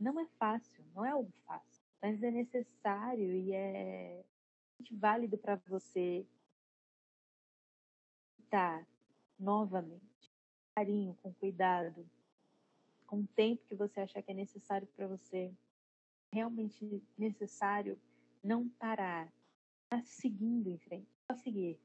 Não 0.00 0.18
é 0.18 0.26
fácil, 0.38 0.82
não 0.94 1.04
é 1.04 1.10
algo 1.10 1.30
fácil, 1.46 1.84
mas 2.00 2.22
é 2.22 2.30
necessário 2.30 3.30
e 3.30 3.52
é 3.52 4.24
válido 4.90 5.36
para 5.36 5.56
você 5.68 6.26
estar 8.38 8.86
novamente, 9.42 10.30
com 10.30 10.74
carinho, 10.76 11.18
com 11.22 11.34
cuidado, 11.34 12.08
com 13.06 13.20
o 13.20 13.26
tempo 13.26 13.66
que 13.66 13.74
você 13.74 14.00
achar 14.00 14.22
que 14.22 14.30
é 14.30 14.34
necessário 14.34 14.86
para 14.96 15.06
você. 15.06 15.52
Realmente 16.32 17.02
necessário 17.18 18.00
não 18.42 18.68
parar, 18.68 19.30
tá 19.88 20.02
seguindo 20.02 20.70
em 20.70 20.78
frente, 20.78 21.08
só 21.30 21.36
seguir. 21.36 21.78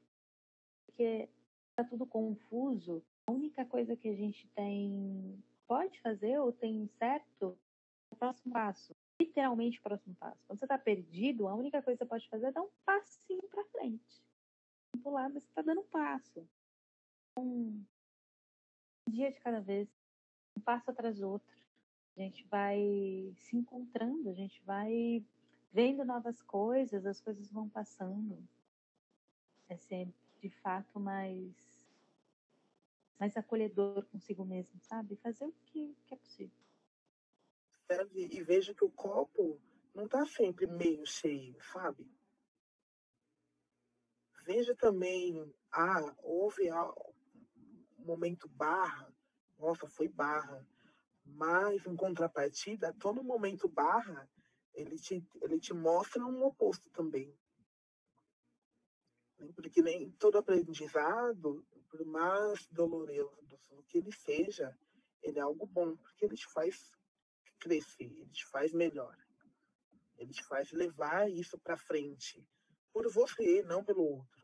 Porque 0.86 1.28
tá 1.76 1.84
tudo 1.84 2.06
confuso, 2.06 3.04
a 3.26 3.32
única 3.32 3.64
coisa 3.66 3.94
que 3.94 4.08
a 4.08 4.14
gente 4.14 4.48
tem 4.48 5.42
pode 5.66 6.00
fazer 6.00 6.38
ou 6.40 6.50
tem 6.50 6.88
certo 6.98 7.58
é 8.10 8.14
o 8.14 8.16
próximo 8.16 8.52
passo. 8.52 8.96
Literalmente 9.20 9.78
o 9.78 9.82
próximo 9.82 10.14
passo. 10.14 10.40
Quando 10.46 10.58
você 10.58 10.64
está 10.64 10.78
perdido, 10.78 11.46
a 11.46 11.54
única 11.54 11.82
coisa 11.82 11.98
que 11.98 12.04
você 12.04 12.08
pode 12.08 12.28
fazer 12.30 12.46
é 12.46 12.52
dar 12.52 12.62
um 12.62 12.70
passinho 12.86 13.42
para 13.50 13.64
frente. 13.66 14.24
Pular, 15.02 15.28
mas 15.28 15.42
você 15.42 15.50
está 15.50 15.60
dando 15.60 15.82
um 15.82 15.86
passo. 15.86 16.48
Um 17.40 17.84
dia 19.06 19.30
de 19.30 19.40
cada 19.40 19.60
vez, 19.60 19.88
um 20.56 20.60
passo 20.60 20.90
atrás 20.90 21.18
do 21.18 21.28
outro. 21.28 21.56
A 22.16 22.20
gente 22.20 22.44
vai 22.48 23.32
se 23.36 23.56
encontrando, 23.56 24.28
a 24.28 24.34
gente 24.34 24.60
vai 24.64 25.24
vendo 25.72 26.04
novas 26.04 26.42
coisas, 26.42 27.06
as 27.06 27.20
coisas 27.20 27.50
vão 27.52 27.68
passando. 27.68 28.36
É 29.68 29.76
sempre, 29.76 30.14
de 30.40 30.50
fato, 30.50 30.98
mais 30.98 31.54
mais 33.18 33.36
acolhedor 33.36 34.04
consigo 34.06 34.44
mesmo, 34.44 34.80
sabe? 34.82 35.16
Fazer 35.16 35.44
o 35.44 35.52
que, 35.66 35.96
que 36.06 36.14
é 36.14 36.16
possível. 36.16 36.56
E 38.14 38.42
veja 38.42 38.74
que 38.74 38.84
o 38.84 38.90
copo 38.90 39.60
não 39.94 40.04
está 40.04 40.24
sempre 40.26 40.66
meio 40.66 41.04
cheio, 41.04 41.60
sabe? 41.72 42.06
Veja 44.44 44.74
também, 44.76 45.52
ah, 45.72 46.14
houve 46.22 46.70
momento 48.08 48.48
barra, 48.48 49.12
nossa, 49.58 49.86
foi 49.86 50.08
barra. 50.08 50.66
Mas, 51.24 51.84
em 51.86 51.94
contrapartida, 51.94 52.94
todo 52.94 53.22
momento 53.22 53.68
barra, 53.68 54.28
ele 54.72 54.96
te, 54.96 55.22
ele 55.42 55.60
te 55.60 55.74
mostra 55.74 56.24
um 56.24 56.42
oposto 56.44 56.88
também. 56.90 57.36
Porque 59.54 59.82
nem 59.82 60.10
todo 60.12 60.38
aprendizado 60.38 61.64
por 61.90 62.04
mais 62.04 62.66
doloroso 62.68 63.58
que 63.88 63.98
ele 63.98 64.12
seja, 64.12 64.76
ele 65.22 65.38
é 65.38 65.42
algo 65.42 65.66
bom, 65.66 65.96
porque 65.96 66.24
ele 66.24 66.36
te 66.36 66.46
faz 66.46 66.92
crescer, 67.58 68.04
ele 68.04 68.30
te 68.30 68.46
faz 68.46 68.72
melhor. 68.72 69.16
Ele 70.16 70.32
te 70.32 70.44
faz 70.44 70.70
levar 70.72 71.30
isso 71.30 71.58
para 71.58 71.76
frente 71.76 72.46
por 72.92 73.10
você, 73.10 73.62
não 73.62 73.82
pelo 73.84 74.02
outro. 74.02 74.37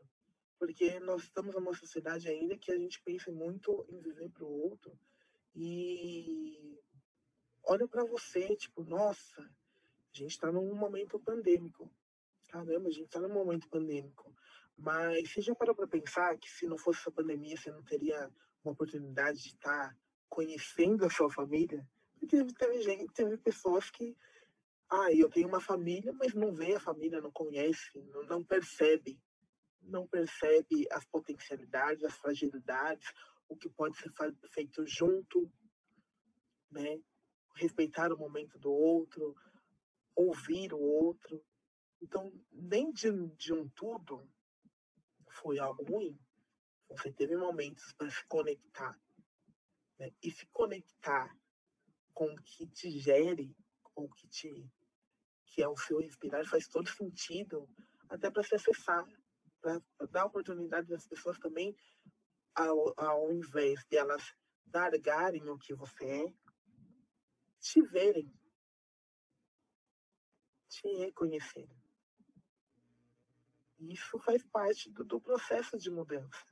Porque 0.57 0.99
nós 1.01 1.23
estamos 1.23 1.53
numa 1.53 1.73
sociedade 1.73 2.29
ainda 2.29 2.57
que 2.57 2.71
a 2.71 2.77
gente 2.77 3.01
pensa 3.01 3.31
muito 3.31 3.85
em 3.89 3.99
viver 3.99 4.29
para 4.29 4.45
o 4.45 4.61
outro 4.69 4.97
e 5.55 6.77
olha 7.63 7.87
para 7.87 8.03
você, 8.03 8.55
tipo, 8.55 8.83
nossa, 8.83 9.41
a 9.41 10.17
gente 10.17 10.31
está 10.31 10.51
num 10.51 10.75
momento 10.75 11.19
pandêmico. 11.19 11.89
Caramba, 12.49 12.89
a 12.89 12.91
gente 12.91 13.05
está 13.05 13.19
num 13.19 13.33
momento 13.33 13.69
pandêmico. 13.69 14.33
Mas 14.77 15.31
você 15.31 15.41
já 15.41 15.55
parou 15.55 15.73
para 15.73 15.87
pensar 15.87 16.37
que 16.37 16.49
se 16.49 16.67
não 16.67 16.77
fosse 16.77 16.99
essa 16.99 17.11
pandemia, 17.11 17.55
você 17.55 17.71
não 17.71 17.83
teria 17.83 18.29
uma 18.63 18.73
oportunidade 18.73 19.41
de 19.41 19.49
estar 19.49 19.89
tá 19.89 19.97
conhecendo 20.27 21.05
a 21.05 21.09
sua 21.09 21.31
família? 21.31 21.87
Porque 22.19 22.43
teve 22.53 22.81
gente, 22.81 23.13
teve 23.13 23.37
pessoas 23.37 23.89
que, 23.89 24.15
ah, 24.89 25.11
eu 25.13 25.29
tenho 25.29 25.47
uma 25.47 25.61
família, 25.61 26.11
mas 26.13 26.33
não 26.33 26.53
vê 26.53 26.75
a 26.75 26.79
família, 26.79 27.21
não 27.21 27.31
conhece, 27.31 28.01
não, 28.11 28.23
não 28.23 28.43
percebe, 28.43 29.17
não 29.85 30.07
percebe 30.07 30.87
as 30.91 31.05
potencialidades, 31.05 32.03
as 32.03 32.15
fragilidades, 32.17 33.07
o 33.47 33.55
que 33.55 33.69
pode 33.69 33.97
ser 33.97 34.11
feito 34.51 34.85
junto, 34.85 35.51
né? 36.71 37.01
Respeitar 37.55 38.11
o 38.11 38.17
momento 38.17 38.59
do 38.59 38.71
outro, 38.71 39.35
ouvir 40.15 40.73
o 40.73 40.79
outro. 40.79 41.43
Então, 42.01 42.31
nem 42.51 42.91
de, 42.91 43.11
de 43.37 43.53
um 43.53 43.69
tudo 43.69 44.29
foi 45.29 45.59
algo 45.59 45.83
ruim. 45.83 46.19
Você 46.89 47.11
teve 47.11 47.35
momentos 47.37 47.93
para 47.93 48.09
se 48.09 48.25
conectar. 48.27 48.99
Né? 49.97 50.11
E 50.21 50.31
se 50.31 50.45
conectar 50.47 51.35
com 52.13 52.25
o 52.25 52.41
que 52.41 52.67
te 52.67 52.91
gere, 52.99 53.55
com 53.81 54.05
o 54.05 54.09
que 54.09 54.27
te 54.27 54.69
que 55.47 55.63
é 55.63 55.69
o 55.69 55.77
seu 55.77 55.99
respirar, 55.99 56.45
faz 56.45 56.67
todo 56.67 56.89
sentido, 56.89 57.69
até 58.09 58.29
para 58.29 58.43
se 58.43 58.55
acessar, 58.55 59.07
dar 60.09 60.25
oportunidade 60.25 60.87
das 60.87 61.07
pessoas 61.07 61.37
também, 61.39 61.75
ao, 62.53 62.93
ao 62.97 63.31
invés 63.31 63.83
de 63.89 63.97
elas 63.97 64.23
largarem 64.73 65.49
o 65.49 65.57
que 65.57 65.73
você 65.73 66.05
é, 66.05 66.33
te 67.59 67.81
verem, 67.81 68.31
te 70.69 70.87
reconhecerem. 70.97 71.83
Isso 73.79 74.19
faz 74.19 74.43
parte 74.45 74.89
do, 74.91 75.03
do 75.03 75.19
processo 75.19 75.77
de 75.77 75.89
mudança. 75.89 76.45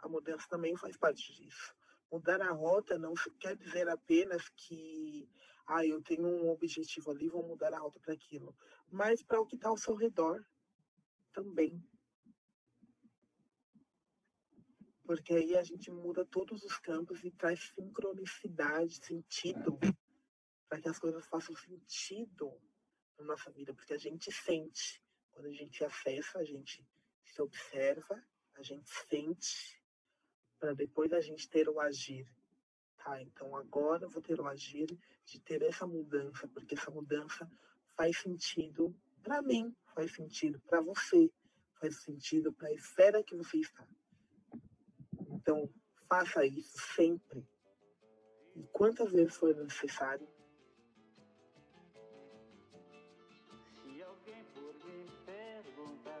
A 0.00 0.08
mudança 0.08 0.46
também 0.48 0.76
faz 0.76 0.96
parte 0.96 1.32
disso. 1.34 1.74
Mudar 2.10 2.40
a 2.40 2.52
rota 2.52 2.98
não 2.98 3.14
quer 3.40 3.56
dizer 3.56 3.88
apenas 3.88 4.48
que 4.50 5.28
ah, 5.66 5.84
eu 5.84 6.00
tenho 6.02 6.26
um 6.26 6.50
objetivo 6.50 7.10
ali, 7.10 7.28
vou 7.28 7.46
mudar 7.46 7.74
a 7.74 7.78
rota 7.78 7.98
para 7.98 8.14
aquilo, 8.14 8.56
mas 8.88 9.22
para 9.22 9.40
o 9.40 9.46
que 9.46 9.56
está 9.56 9.68
ao 9.68 9.76
seu 9.76 9.94
redor 9.96 10.44
também. 11.32 11.82
Porque 15.06 15.32
aí 15.32 15.56
a 15.56 15.62
gente 15.62 15.88
muda 15.90 16.24
todos 16.24 16.64
os 16.64 16.78
campos 16.78 17.22
e 17.22 17.30
traz 17.30 17.72
sincronicidade, 17.74 18.96
sentido, 18.96 19.78
para 20.68 20.80
que 20.80 20.88
as 20.88 20.98
coisas 20.98 21.24
façam 21.26 21.54
sentido 21.54 22.52
na 23.16 23.24
nossa 23.24 23.50
vida, 23.52 23.72
porque 23.72 23.94
a 23.94 23.98
gente 23.98 24.32
sente. 24.32 25.00
Quando 25.30 25.46
a 25.46 25.52
gente 25.52 25.84
acessa, 25.84 26.40
a 26.40 26.44
gente 26.44 26.84
se 27.24 27.40
observa, 27.40 28.20
a 28.54 28.62
gente 28.62 28.90
sente, 29.08 29.80
para 30.58 30.74
depois 30.74 31.12
a 31.12 31.20
gente 31.20 31.48
ter 31.48 31.68
o 31.68 31.78
agir. 31.78 32.26
Tá, 32.96 33.22
então 33.22 33.54
agora 33.54 34.06
eu 34.06 34.10
vou 34.10 34.20
ter 34.20 34.40
o 34.40 34.46
agir 34.48 34.98
de 35.24 35.38
ter 35.40 35.62
essa 35.62 35.86
mudança, 35.86 36.48
porque 36.48 36.74
essa 36.74 36.90
mudança 36.90 37.48
faz 37.94 38.18
sentido 38.18 38.92
para 39.22 39.40
mim, 39.40 39.72
faz 39.94 40.12
sentido 40.12 40.58
para 40.60 40.80
você, 40.80 41.30
faz 41.74 41.96
sentido 42.02 42.52
para 42.52 42.68
a 42.68 42.72
esfera 42.72 43.22
que 43.22 43.36
você 43.36 43.58
está. 43.58 43.86
Então, 45.46 45.70
faça 46.08 46.44
isso 46.44 46.76
sempre. 46.96 47.46
E 48.56 48.64
quantas 48.72 49.12
vezes 49.12 49.36
for 49.36 49.54
necessário. 49.54 50.26
Se 53.70 54.02
alguém 54.02 54.42
por 54.52 54.74
me 54.84 55.08
perguntar, 55.24 56.20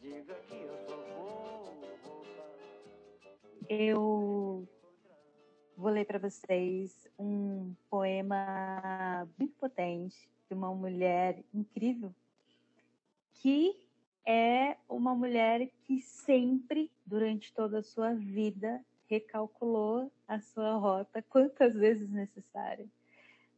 diga 0.00 0.34
que 0.36 0.54
eu 0.54 0.74
só 0.88 0.96
vou 0.96 1.98
voltar. 2.02 2.58
Eu 3.68 4.66
vou 5.76 5.90
ler 5.90 6.06
para 6.06 6.18
vocês 6.18 7.06
um 7.18 7.74
poema 7.90 9.28
muito 9.38 9.54
potente 9.56 10.30
de 10.48 10.54
uma 10.54 10.74
mulher 10.74 11.44
incrível 11.52 12.14
que 13.34 13.85
é 14.26 14.76
uma 14.88 15.14
mulher 15.14 15.70
que 15.84 16.02
sempre, 16.02 16.90
durante 17.06 17.52
toda 17.54 17.78
a 17.78 17.82
sua 17.82 18.12
vida, 18.12 18.84
recalculou 19.08 20.10
a 20.26 20.40
sua 20.40 20.74
rota 20.74 21.22
quantas 21.22 21.74
vezes 21.74 22.10
necessário. 22.10 22.90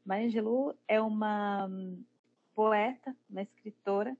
Maya 0.04 0.26
Angelou 0.26 0.76
é 0.86 1.00
uma 1.00 1.66
hum, 1.66 2.02
poeta, 2.54 3.16
uma 3.30 3.42
escritora, 3.42 4.14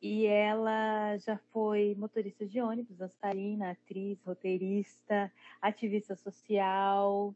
e 0.00 0.26
ela 0.26 1.16
já 1.18 1.38
foi 1.52 1.94
motorista 1.96 2.44
de 2.44 2.60
ônibus, 2.60 2.96
dançarina, 2.96 3.70
atriz, 3.70 4.20
roteirista, 4.24 5.32
ativista 5.60 6.16
social, 6.16 7.32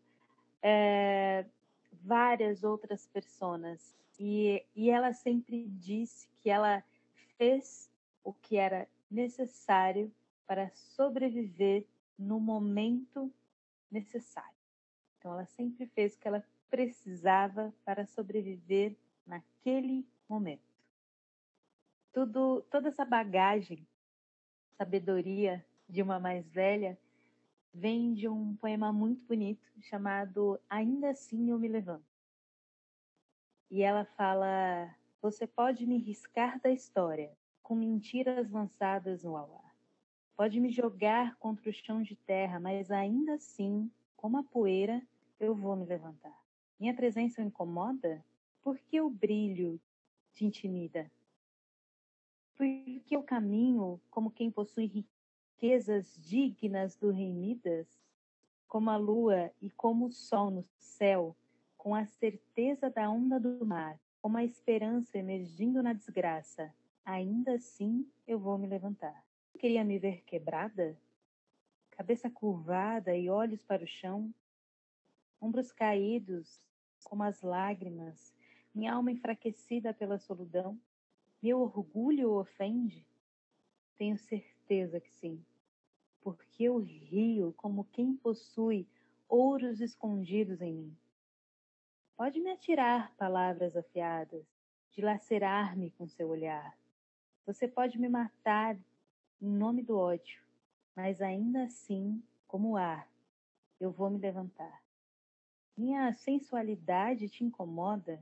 é, 0.60 1.44
várias 2.02 2.64
outras 2.64 3.06
pessoas. 3.06 3.94
E, 4.18 4.64
e 4.74 4.90
ela 4.90 5.12
sempre 5.12 5.68
disse 5.68 6.28
que 6.42 6.50
ela 6.50 6.82
fez 7.38 7.88
o 8.26 8.32
que 8.32 8.56
era 8.56 8.88
necessário 9.08 10.12
para 10.48 10.68
sobreviver 10.70 11.86
no 12.18 12.40
momento 12.40 13.32
necessário. 13.88 14.58
Então, 15.16 15.32
ela 15.32 15.46
sempre 15.46 15.86
fez 15.86 16.14
o 16.14 16.18
que 16.18 16.26
ela 16.26 16.44
precisava 16.68 17.72
para 17.84 18.04
sobreviver 18.04 18.96
naquele 19.24 20.04
momento. 20.28 20.74
Tudo, 22.12 22.62
toda 22.62 22.88
essa 22.88 23.04
bagagem, 23.04 23.86
sabedoria 24.76 25.64
de 25.88 26.02
uma 26.02 26.18
mais 26.18 26.50
velha, 26.50 26.98
vem 27.72 28.12
de 28.12 28.26
um 28.26 28.56
poema 28.56 28.92
muito 28.92 29.24
bonito 29.24 29.70
chamado 29.80 30.60
Ainda 30.68 31.10
Assim 31.10 31.50
Eu 31.50 31.60
Me 31.60 31.68
Levanto. 31.68 32.04
E 33.70 33.82
ela 33.82 34.04
fala: 34.04 34.92
Você 35.22 35.46
pode 35.46 35.86
me 35.86 35.98
riscar 35.98 36.60
da 36.60 36.70
história, 36.70 37.36
com 37.66 37.74
mentiras 37.74 38.48
lançadas 38.48 39.24
no 39.24 39.36
ar. 39.36 39.74
Pode 40.36 40.60
me 40.60 40.70
jogar 40.70 41.34
contra 41.34 41.68
o 41.68 41.72
chão 41.72 42.00
de 42.00 42.14
terra, 42.14 42.60
mas 42.60 42.92
ainda 42.92 43.34
assim, 43.34 43.90
como 44.16 44.38
a 44.38 44.44
poeira, 44.44 45.02
eu 45.40 45.52
vou 45.52 45.74
me 45.74 45.84
levantar. 45.84 46.40
Minha 46.78 46.94
presença 46.94 47.42
o 47.42 47.44
incomoda? 47.44 48.24
Por 48.62 48.78
que 48.78 49.00
o 49.00 49.10
brilho 49.10 49.80
te 50.32 50.44
intimida? 50.44 51.10
Por 52.54 52.68
que 53.04 53.16
o 53.16 53.24
caminho 53.24 54.00
como 54.12 54.30
quem 54.30 54.48
possui 54.48 54.86
riquezas 54.86 56.16
dignas 56.22 56.94
do 56.94 57.10
rei 57.10 57.32
Midas? 57.32 57.88
Como 58.68 58.90
a 58.90 58.96
lua 58.96 59.50
e 59.60 59.70
como 59.70 60.06
o 60.06 60.12
sol 60.12 60.52
no 60.52 60.62
céu, 60.78 61.34
com 61.76 61.96
a 61.96 62.06
certeza 62.06 62.88
da 62.88 63.10
onda 63.10 63.40
do 63.40 63.66
mar, 63.66 63.98
como 64.22 64.36
a 64.36 64.44
esperança 64.44 65.18
emergindo 65.18 65.82
na 65.82 65.92
desgraça, 65.92 66.72
Ainda 67.06 67.54
assim 67.54 68.04
eu 68.26 68.36
vou 68.36 68.58
me 68.58 68.66
levantar. 68.66 69.24
Queria 69.60 69.84
me 69.84 69.96
ver 69.96 70.24
quebrada? 70.24 70.98
Cabeça 71.92 72.28
curvada 72.28 73.16
e 73.16 73.30
olhos 73.30 73.62
para 73.62 73.84
o 73.84 73.86
chão, 73.86 74.34
ombros 75.40 75.70
caídos 75.70 76.60
como 77.04 77.22
as 77.22 77.42
lágrimas, 77.42 78.34
minha 78.74 78.92
alma 78.92 79.12
enfraquecida 79.12 79.94
pela 79.94 80.18
solidão. 80.18 80.76
Meu 81.40 81.60
orgulho 81.60 82.32
ofende? 82.32 83.06
Tenho 83.96 84.18
certeza 84.18 84.98
que 84.98 85.12
sim, 85.12 85.40
porque 86.20 86.64
eu 86.64 86.78
rio 86.78 87.54
como 87.56 87.84
quem 87.84 88.16
possui 88.16 88.84
ouros 89.28 89.80
escondidos 89.80 90.60
em 90.60 90.74
mim. 90.74 90.96
Pode 92.16 92.40
me 92.40 92.50
atirar 92.50 93.14
palavras 93.14 93.76
afiadas, 93.76 94.44
dilacerar-me 94.90 95.92
com 95.92 96.08
seu 96.08 96.28
olhar. 96.28 96.76
Você 97.46 97.68
pode 97.68 97.96
me 97.96 98.08
matar 98.08 98.76
em 99.40 99.48
nome 99.48 99.80
do 99.80 99.96
ódio, 99.96 100.42
mas 100.96 101.22
ainda 101.22 101.62
assim, 101.62 102.20
como 102.48 102.76
ar, 102.76 103.08
eu 103.78 103.88
vou 103.88 104.10
me 104.10 104.18
levantar. 104.18 104.82
Minha 105.76 106.12
sensualidade 106.12 107.28
te 107.28 107.44
incomoda? 107.44 108.20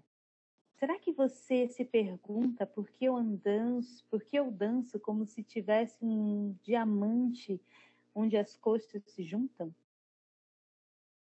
Será 0.75 0.99
que 0.99 1.11
você 1.11 1.67
se 1.69 1.87
pergunta 1.87 2.67
por 2.67 2.91
que 2.91 3.07
eu 3.07 3.19
danço, 3.23 4.05
por 4.11 4.23
que 4.23 4.37
eu 4.37 4.51
danço 4.51 5.01
como 5.01 5.25
se 5.25 5.43
tivesse 5.43 6.05
um 6.05 6.55
diamante 6.63 7.59
onde 8.15 8.37
as 8.37 8.55
costas 8.57 9.03
se 9.07 9.25
juntam? 9.25 9.75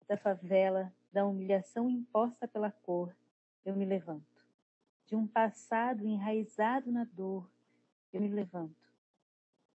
Da 0.08 0.16
favela, 0.16 0.92
da 1.12 1.24
humilhação 1.24 1.88
imposta 1.88 2.48
pela 2.48 2.72
cor, 2.72 3.14
eu 3.64 3.76
me 3.76 3.84
levanto. 3.84 4.44
De 5.06 5.14
um 5.14 5.28
passado 5.28 6.04
enraizado 6.04 6.90
na 6.90 7.04
dor, 7.04 7.53
eu 8.16 8.20
me 8.20 8.28
levanto. 8.28 8.92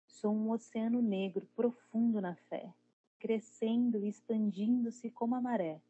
Sou 0.06 0.32
um 0.32 0.50
oceano 0.50 1.02
negro 1.02 1.46
profundo 1.56 2.20
na 2.20 2.36
fé, 2.36 2.72
crescendo 3.18 4.04
e 4.04 4.08
expandindo-se 4.08 5.10
como 5.10 5.34
a 5.34 5.40
maré, 5.40 5.80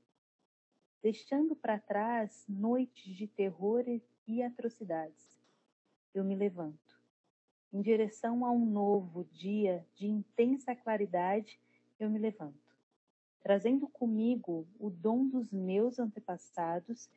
deixando 1.02 1.54
para 1.54 1.78
trás 1.78 2.46
noites 2.48 3.14
de 3.14 3.26
terror 3.26 3.84
e 4.26 4.42
atrocidades. 4.42 5.38
Eu 6.14 6.24
me 6.24 6.34
levanto. 6.34 6.98
Em 7.70 7.82
direção 7.82 8.46
a 8.46 8.50
um 8.50 8.64
novo 8.64 9.24
dia 9.24 9.86
de 9.94 10.06
intensa 10.06 10.74
claridade, 10.74 11.60
eu 12.00 12.08
me 12.08 12.18
levanto, 12.18 12.74
trazendo 13.42 13.86
comigo 13.88 14.66
o 14.80 14.88
dom 14.88 15.28
dos 15.28 15.52
meus 15.52 15.98
antepassados. 15.98 17.10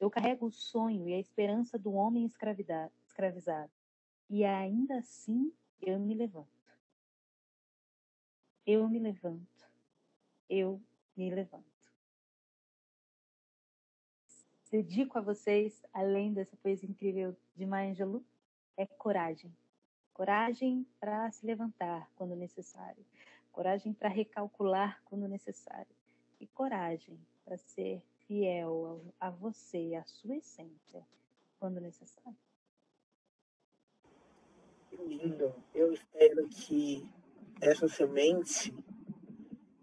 Eu 0.00 0.10
carrego 0.10 0.46
o 0.46 0.52
sonho 0.52 1.06
e 1.06 1.12
a 1.12 1.20
esperança 1.20 1.78
do 1.78 1.92
homem 1.92 2.24
escravizado. 2.24 3.79
E 4.30 4.44
ainda 4.44 4.98
assim 4.98 5.52
eu 5.82 5.98
me 5.98 6.14
levanto. 6.14 6.46
Eu 8.64 8.88
me 8.88 9.00
levanto. 9.00 9.68
Eu 10.48 10.80
me 11.16 11.28
levanto. 11.34 11.66
Dedico 14.70 15.18
a 15.18 15.20
vocês, 15.20 15.82
além 15.92 16.32
dessa 16.32 16.56
poesia 16.58 16.88
incrível 16.88 17.36
de 17.56 17.66
Maya 17.66 17.90
Angelou, 17.90 18.22
é 18.76 18.86
coragem. 18.86 19.52
Coragem 20.14 20.86
para 21.00 21.28
se 21.32 21.44
levantar 21.44 22.08
quando 22.14 22.36
necessário. 22.36 23.04
Coragem 23.50 23.92
para 23.92 24.08
recalcular 24.08 25.02
quando 25.06 25.26
necessário. 25.26 25.92
E 26.38 26.46
coragem 26.46 27.18
para 27.44 27.56
ser 27.56 28.00
fiel 28.28 29.04
a 29.18 29.28
você, 29.28 29.96
a 29.96 30.04
sua 30.04 30.36
essência, 30.36 31.04
quando 31.58 31.80
necessário 31.80 32.38
lindo. 35.06 35.54
Eu 35.74 35.92
espero 35.92 36.48
que 36.48 37.08
essa 37.60 37.88
semente 37.88 38.74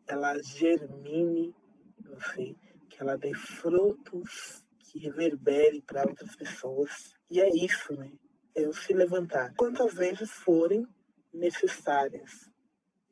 ela 0.07 0.41
germine 0.41 1.53
você, 1.99 2.55
que 2.89 3.01
ela 3.01 3.17
dê 3.17 3.33
frutos 3.33 4.63
que 4.79 4.99
reverbere 4.99 5.81
para 5.81 6.07
outras 6.07 6.35
pessoas. 6.35 7.13
E 7.29 7.41
é 7.41 7.49
isso, 7.49 7.93
né? 7.93 8.11
Eu 8.55 8.73
se 8.73 8.93
levantar 8.93 9.53
quantas 9.55 9.93
vezes 9.93 10.31
forem 10.31 10.87
necessárias. 11.33 12.49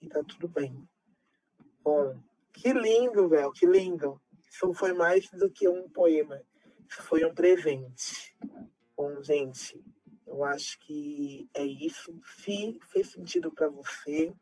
E 0.02 0.08
tá 0.08 0.24
tudo 0.24 0.48
bem. 0.48 0.88
Bom, 1.84 2.20
que 2.54 2.72
lindo, 2.74 3.30
velho, 3.30 3.52
que 3.52 3.66
lindo. 3.66 4.20
Isso 4.50 4.74
foi 4.74 4.94
mais 4.94 5.30
do 5.32 5.50
que 5.52 5.68
um 5.68 5.90
poema. 5.90 6.42
Isso 6.90 7.04
foi 7.04 7.26
um 7.26 7.34
presente. 7.34 8.36
Bom, 8.96 9.22
gente, 9.22 9.84
eu 10.36 10.44
acho 10.44 10.78
que 10.80 11.50
é 11.54 11.64
isso. 11.64 12.14
Se 12.44 12.78
fez 12.92 13.12
sentido 13.12 13.52
para 13.52 13.70
você, 13.70 14.34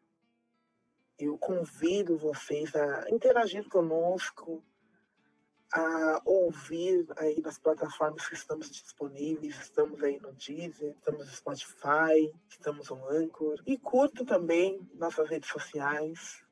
Eu 1.18 1.38
convido 1.38 2.18
vocês 2.18 2.76
a 2.76 3.10
interagir 3.10 3.70
conosco, 3.70 4.64
a 5.72 6.22
ouvir 6.26 7.06
aí 7.18 7.40
nas 7.40 7.60
plataformas 7.60 8.28
que 8.28 8.34
estamos 8.34 8.70
disponíveis. 8.70 9.56
Estamos 9.62 10.04
aí 10.04 10.20
no 10.20 10.34
Deezer, 10.34 10.96
estamos 10.98 11.28
no 11.28 11.32
Spotify, 11.32 12.34
estamos 12.50 12.90
no 12.90 13.08
Anchor. 13.10 13.62
E 13.66 13.78
curta 13.78 14.26
também 14.26 14.82
nossas 14.96 15.30
redes 15.30 15.50
sociais, 15.50 16.44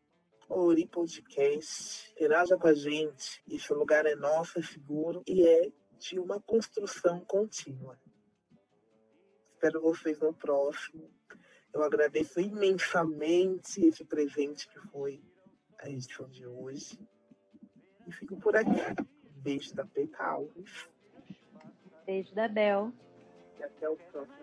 Ori 0.47 0.85
Podcast. 0.85 2.11
Interaja 2.11 2.55
com 2.55 2.67
a 2.67 2.73
gente. 2.73 3.43
Esse 3.49 3.73
lugar 3.73 4.05
é 4.05 4.15
nosso, 4.15 4.59
é 4.59 4.61
seguro 4.61 5.23
e 5.27 5.45
é 5.45 5.71
de 5.97 6.19
uma 6.19 6.39
construção 6.39 7.19
contínua. 7.21 7.99
Espero 9.63 9.79
vocês 9.79 10.19
no 10.19 10.33
próximo. 10.33 11.07
Eu 11.71 11.83
agradeço 11.83 12.39
imensamente 12.39 13.85
esse 13.85 14.03
presente 14.03 14.67
que 14.67 14.79
foi 14.87 15.21
a 15.77 15.87
edição 15.87 16.27
de 16.27 16.47
hoje. 16.47 16.97
E 18.07 18.11
fico 18.11 18.37
por 18.37 18.55
aqui. 18.55 18.81
Beijo 19.35 19.75
da 19.75 19.85
Peita 19.85 20.17
Alves. 20.17 20.89
Beijo 22.07 22.33
da 22.33 22.47
Bel. 22.47 22.91
E 23.59 23.63
até 23.63 23.87
o 23.87 23.95
próximo 23.97 24.40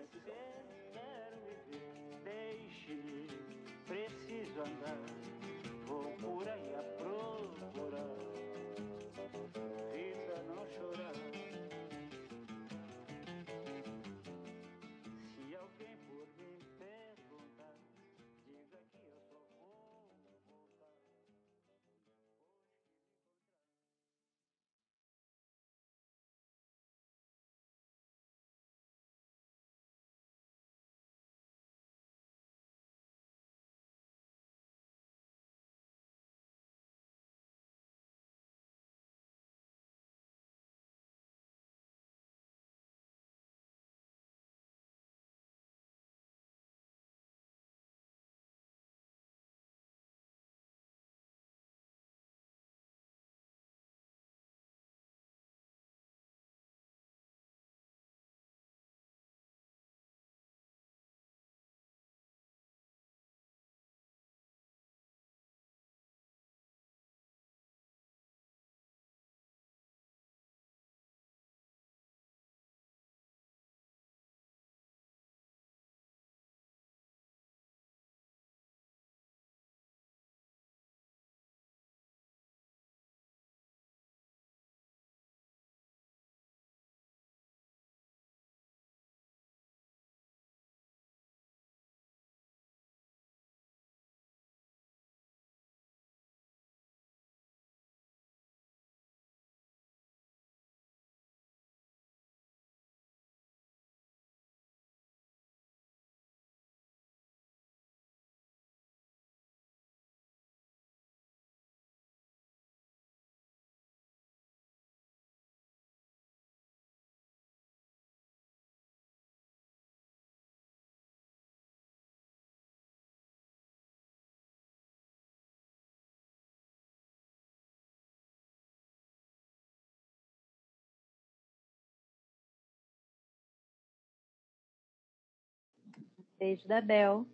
Da 136.67 136.81
Bel. 136.81 137.25